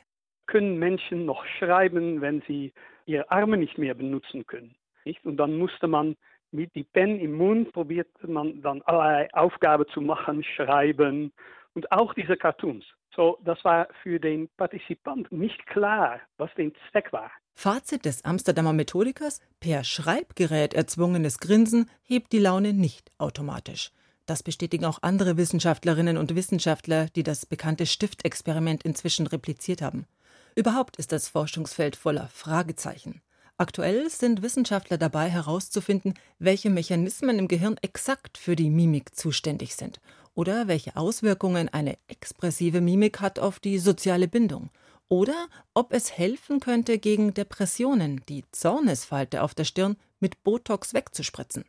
können 0.48 0.78
Menschen 0.78 1.26
noch 1.26 1.45
schreiben, 1.60 2.21
wenn 2.21 2.41
sie 2.48 2.74
ihre 3.06 3.30
Arme 3.30 3.58
nicht 3.58 3.78
mehr 3.78 3.93
benutzen 3.93 4.45
können. 4.45 4.76
Nicht? 5.04 5.26
Und 5.26 5.38
dann 5.38 5.58
musste 5.58 5.88
man 5.88 6.15
mit 6.52 6.74
die 6.76 6.84
Pen 6.84 7.19
im 7.19 7.34
Mund 7.34 7.74
probierte 7.74 8.28
man 8.28 8.62
dann 8.62 8.82
allerlei 8.84 9.28
Aufgaben 9.34 9.86
zu 9.93 10.02
machen, 10.02 10.43
schreiben 10.43 11.34
und 11.74 11.91
auch 11.91 12.13
diese 12.13 12.38
Cartoons. 12.38 12.86
So, 13.15 13.38
das 13.43 13.63
war 13.63 13.88
für 14.04 14.19
den 14.19 14.49
Partizipant 14.58 15.32
nicht 15.32 15.65
klar, 15.67 16.19
was 16.38 16.49
der 16.58 16.71
Zweck 16.91 17.13
war. 17.13 17.32
Fazit 17.54 18.04
des 18.04 18.25
Amsterdamer 18.25 18.73
Methodikers: 18.73 19.39
Per 19.62 19.84
Schreibgerät 19.86 20.73
erzwungenes 20.73 21.39
Grinsen 21.39 21.89
hebt 22.04 22.34
die 22.34 22.39
Laune 22.39 22.73
nicht 22.73 23.12
automatisch. 23.17 23.91
Das 24.25 24.43
bestätigen 24.43 24.86
auch 24.86 24.99
andere 25.01 25.38
Wissenschaftlerinnen 25.38 26.17
und 26.17 26.36
Wissenschaftler, 26.36 27.08
die 27.15 27.23
das 27.23 27.45
bekannte 27.45 27.86
Stiftexperiment 27.86 28.84
inzwischen 28.84 29.28
repliziert 29.28 29.82
haben. 29.82 30.08
Überhaupt 30.56 30.97
ist 30.97 31.12
das 31.12 31.30
Forschungsfeld 31.30 31.95
voller 31.95 32.28
Fragezeichen. 32.28 33.21
Aktuell 33.58 34.10
sind 34.10 34.41
Wissenschaftler 34.41 34.97
dabei 34.97 35.30
herauszufinden, 35.30 36.15
welche 36.39 36.69
Mechanismen 36.69 37.39
im 37.39 37.47
Gehirn 37.47 37.78
exakt 37.82 38.38
für 38.38 38.58
die 38.58 38.69
Mimik 38.69 39.15
zuständig 39.15 39.75
sind 39.75 40.01
oder 40.36 40.67
welche 40.67 40.95
Auswirkungen 40.95 41.69
eine 41.69 41.98
expressive 42.08 42.82
Mimik 42.82 43.19
hat 43.21 43.39
auf 43.39 43.60
die 43.60 43.80
soziale 43.80 44.28
Bindung 44.28 44.69
oder 45.08 45.48
ob 45.74 45.93
es 45.93 46.17
helfen 46.17 46.60
könnte, 46.60 46.98
gegen 46.98 47.34
Depressionen 47.34 48.21
die 48.28 48.43
Zornesfalte 48.52 49.43
auf 49.43 49.54
der 49.54 49.65
Stirn 49.65 49.98
mit 50.19 50.43
Botox 50.43 50.93
wegzuspritzen. 50.93 51.65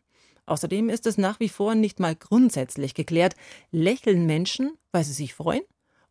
Außerdem 0.46 0.88
ist 0.88 1.06
es 1.06 1.18
nach 1.18 1.40
wie 1.40 1.48
vor 1.48 1.74
nicht 1.74 2.00
mal 2.00 2.14
grundsätzlich 2.14 2.94
geklärt, 2.94 3.34
lächeln 3.72 4.26
Menschen, 4.26 4.78
weil 4.92 5.04
sie 5.04 5.12
sich 5.12 5.34
freuen? 5.34 5.62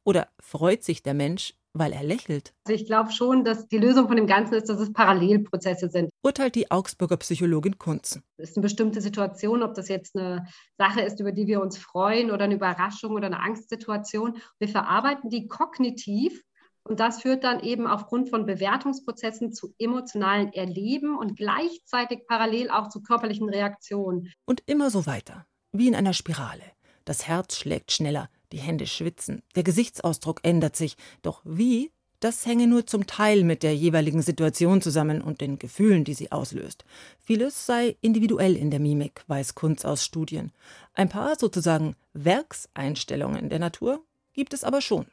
Oder 0.04 0.28
freut 0.40 0.84
sich 0.84 1.02
der 1.02 1.14
Mensch, 1.14 1.56
weil 1.76 1.92
er 1.92 2.04
lächelt. 2.04 2.54
Also 2.66 2.82
ich 2.82 2.88
glaube 2.88 3.12
schon, 3.12 3.44
dass 3.44 3.68
die 3.68 3.78
Lösung 3.78 4.08
von 4.08 4.16
dem 4.16 4.28
Ganzen 4.28 4.56
ist, 4.56 4.70
dass 4.70 4.80
es 4.80 4.94
Parallelprozesse 4.94 5.90
sind. 5.90 6.10
Urteilt 6.24 6.56
die 6.56 6.72
Augsburger 6.72 7.18
Psychologin 7.18 7.78
Kunz. 7.78 8.20
Es 8.38 8.52
ist 8.52 8.58
eine 8.58 8.64
bestimmte 8.64 9.02
Situation, 9.02 9.62
ob 9.62 9.74
das 9.76 9.90
jetzt 9.90 10.16
eine 10.16 10.48
Sache 10.78 11.02
ist, 11.02 11.20
über 11.20 11.32
die 11.32 11.48
wir 11.48 11.62
uns 11.62 11.78
freuen 11.78 12.32
oder 12.32 12.46
eine 12.46 12.56
Überraschung 12.56 13.14
oder 13.14 13.28
eine 13.28 13.40
Angstsituation. 13.40 14.38
Wir 14.58 14.70
verarbeiten 14.70 15.30
die 15.30 15.48
kognitiv 15.48 16.42
und 16.84 17.00
das 17.00 17.22
führt 17.22 17.44
dann 17.44 17.60
eben 17.62 17.88
aufgrund 17.88 18.30
von 18.30 18.46
Bewertungsprozessen 18.46 19.52
zu 19.52 19.74
emotionalen 19.78 20.54
Erleben 20.54 21.18
und 21.18 21.36
gleichzeitig 21.36 22.26
parallel 22.28 22.70
auch 22.70 22.90
zu 22.90 23.02
körperlichen 23.02 23.50
Reaktionen. 23.50 24.32
Und 24.46 24.62
immer 24.66 24.90
so 24.90 25.06
weiter, 25.06 25.46
wie 25.72 25.88
in 25.88 25.96
einer 25.96 26.14
Spirale. 26.14 26.64
Das 27.04 27.28
Herz 27.28 27.58
schlägt 27.58 27.92
schneller, 27.92 28.30
die 28.52 28.58
Hände 28.58 28.88
schwitzen, 28.88 29.44
der 29.56 29.64
Gesichtsausdruck 29.64 30.40
ändert 30.44 30.76
sich. 30.76 30.98
Doch 31.22 31.42
wie? 31.44 31.92
Das 32.20 32.46
hänge 32.46 32.66
nur 32.66 32.88
zum 32.88 33.06
Teil 33.08 33.44
mit 33.44 33.62
der 33.62 33.76
jeweiligen 33.76 34.22
Situation 34.22 34.82
zusammen 34.82 35.22
und 35.22 35.42
den 35.42 35.60
Gefühlen, 35.60 36.06
die 36.06 36.14
sie 36.14 36.32
auslöst. 36.32 36.86
Vieles 37.22 37.66
sei 37.66 37.98
individuell 38.02 38.56
in 38.56 38.72
der 38.72 38.80
Mimik, 38.80 39.24
weiß 39.28 39.54
Kunz 39.54 39.86
aus 39.86 40.04
Studien. 40.04 40.52
Ein 40.94 41.10
paar 41.10 41.38
sozusagen 41.38 41.96
Werkseinstellungen 42.14 43.50
der 43.50 43.60
Natur 43.60 44.04
gibt 44.34 44.54
es 44.54 44.64
aber 44.64 44.82
schon. 44.82 45.06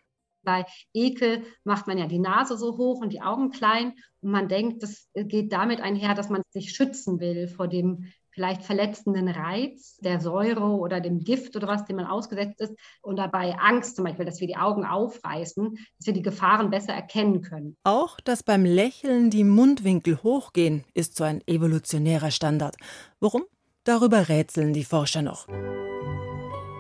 Bei 0.45 0.64
Ekel 0.95 1.42
macht 1.64 1.87
man 1.87 1.99
ja 1.99 2.07
die 2.07 2.18
Nase 2.18 2.57
so 2.57 2.77
hoch 2.77 3.01
und 3.01 3.12
die 3.12 3.21
Augen 3.21 3.51
klein 3.51 3.95
und 4.23 4.31
man 4.31 4.49
denkt, 4.49 4.83
das 4.83 5.09
geht 5.14 5.53
damit 5.53 5.81
einher, 5.81 6.14
dass 6.14 6.31
man 6.31 6.42
sich 6.51 6.73
schützen 6.75 7.21
will 7.21 7.47
vor 7.47 7.68
dem 7.68 8.12
vielleicht 8.33 8.62
verletzenden 8.62 9.29
Reiz 9.29 9.97
der 9.99 10.21
Säure 10.21 10.64
oder 10.64 11.01
dem 11.01 11.21
Gift 11.21 11.55
oder 11.57 11.68
was, 11.68 11.85
dem 11.85 11.97
man 11.97 12.07
ausgesetzt 12.07 12.61
ist. 12.61 12.75
Und 13.01 13.16
dabei 13.16 13.57
Angst 13.59 13.97
zum 13.97 14.05
Beispiel, 14.05 14.25
dass 14.25 14.40
wir 14.40 14.49
die 14.49 14.57
Augen 14.57 14.85
aufreißen, 14.85 15.77
dass 15.99 16.07
wir 16.07 16.14
die 16.14 16.23
Gefahren 16.23 16.71
besser 16.71 16.92
erkennen 16.92 17.42
können. 17.42 17.77
Auch, 17.85 18.18
dass 18.21 18.42
beim 18.42 18.64
Lächeln 18.64 19.31
die 19.31 19.45
Mundwinkel 19.45 20.23
hochgehen, 20.23 20.85
ist 20.95 21.16
so 21.16 21.25
ein 21.25 21.42
evolutionärer 21.47 22.31
Standard. 22.31 22.77
Warum? 23.21 23.45
Darüber 23.85 24.29
rätseln 24.29 24.73
die 24.73 24.85
Forscher 24.85 25.23
noch. 25.23 25.47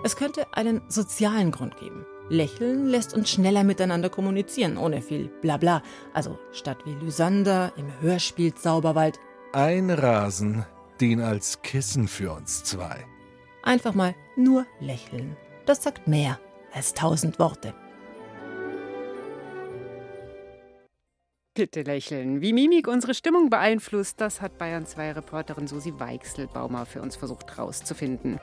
Es 0.04 0.16
könnte 0.16 0.46
einen 0.52 0.82
sozialen 0.88 1.50
Grund 1.50 1.76
geben. 1.76 2.06
Lächeln 2.28 2.86
lässt 2.86 3.14
uns 3.14 3.30
schneller 3.30 3.62
miteinander 3.62 4.08
kommunizieren, 4.08 4.78
ohne 4.78 5.02
viel 5.02 5.28
Blabla. 5.42 5.82
Also 6.14 6.38
statt 6.52 6.78
wie 6.84 6.94
Lysander 6.94 7.72
im 7.76 7.86
Hörspiel 8.00 8.54
Zauberwald. 8.54 9.20
Ein 9.52 9.90
Rasen, 9.90 10.64
den 11.02 11.20
als 11.20 11.60
Kissen 11.62 12.06
für 12.06 12.32
uns 12.32 12.62
zwei. 12.62 13.04
Einfach 13.64 13.92
mal 13.92 14.14
nur 14.36 14.66
lächeln. 14.78 15.36
Das 15.66 15.82
sagt 15.82 16.06
mehr 16.06 16.38
als 16.72 16.94
tausend 16.94 17.40
Worte. 17.40 17.74
Bitte 21.54 21.82
lächeln. 21.82 22.40
Wie 22.40 22.52
Mimik 22.52 22.86
unsere 22.86 23.14
Stimmung 23.14 23.50
beeinflusst, 23.50 24.20
das 24.20 24.40
hat 24.40 24.58
Bayern 24.58 24.86
2 24.86 25.12
Reporterin 25.12 25.66
Susi 25.66 25.92
Weichselbaumer 25.98 26.86
für 26.86 27.02
uns 27.02 27.16
versucht 27.16 27.56
herauszufinden. 27.56 28.38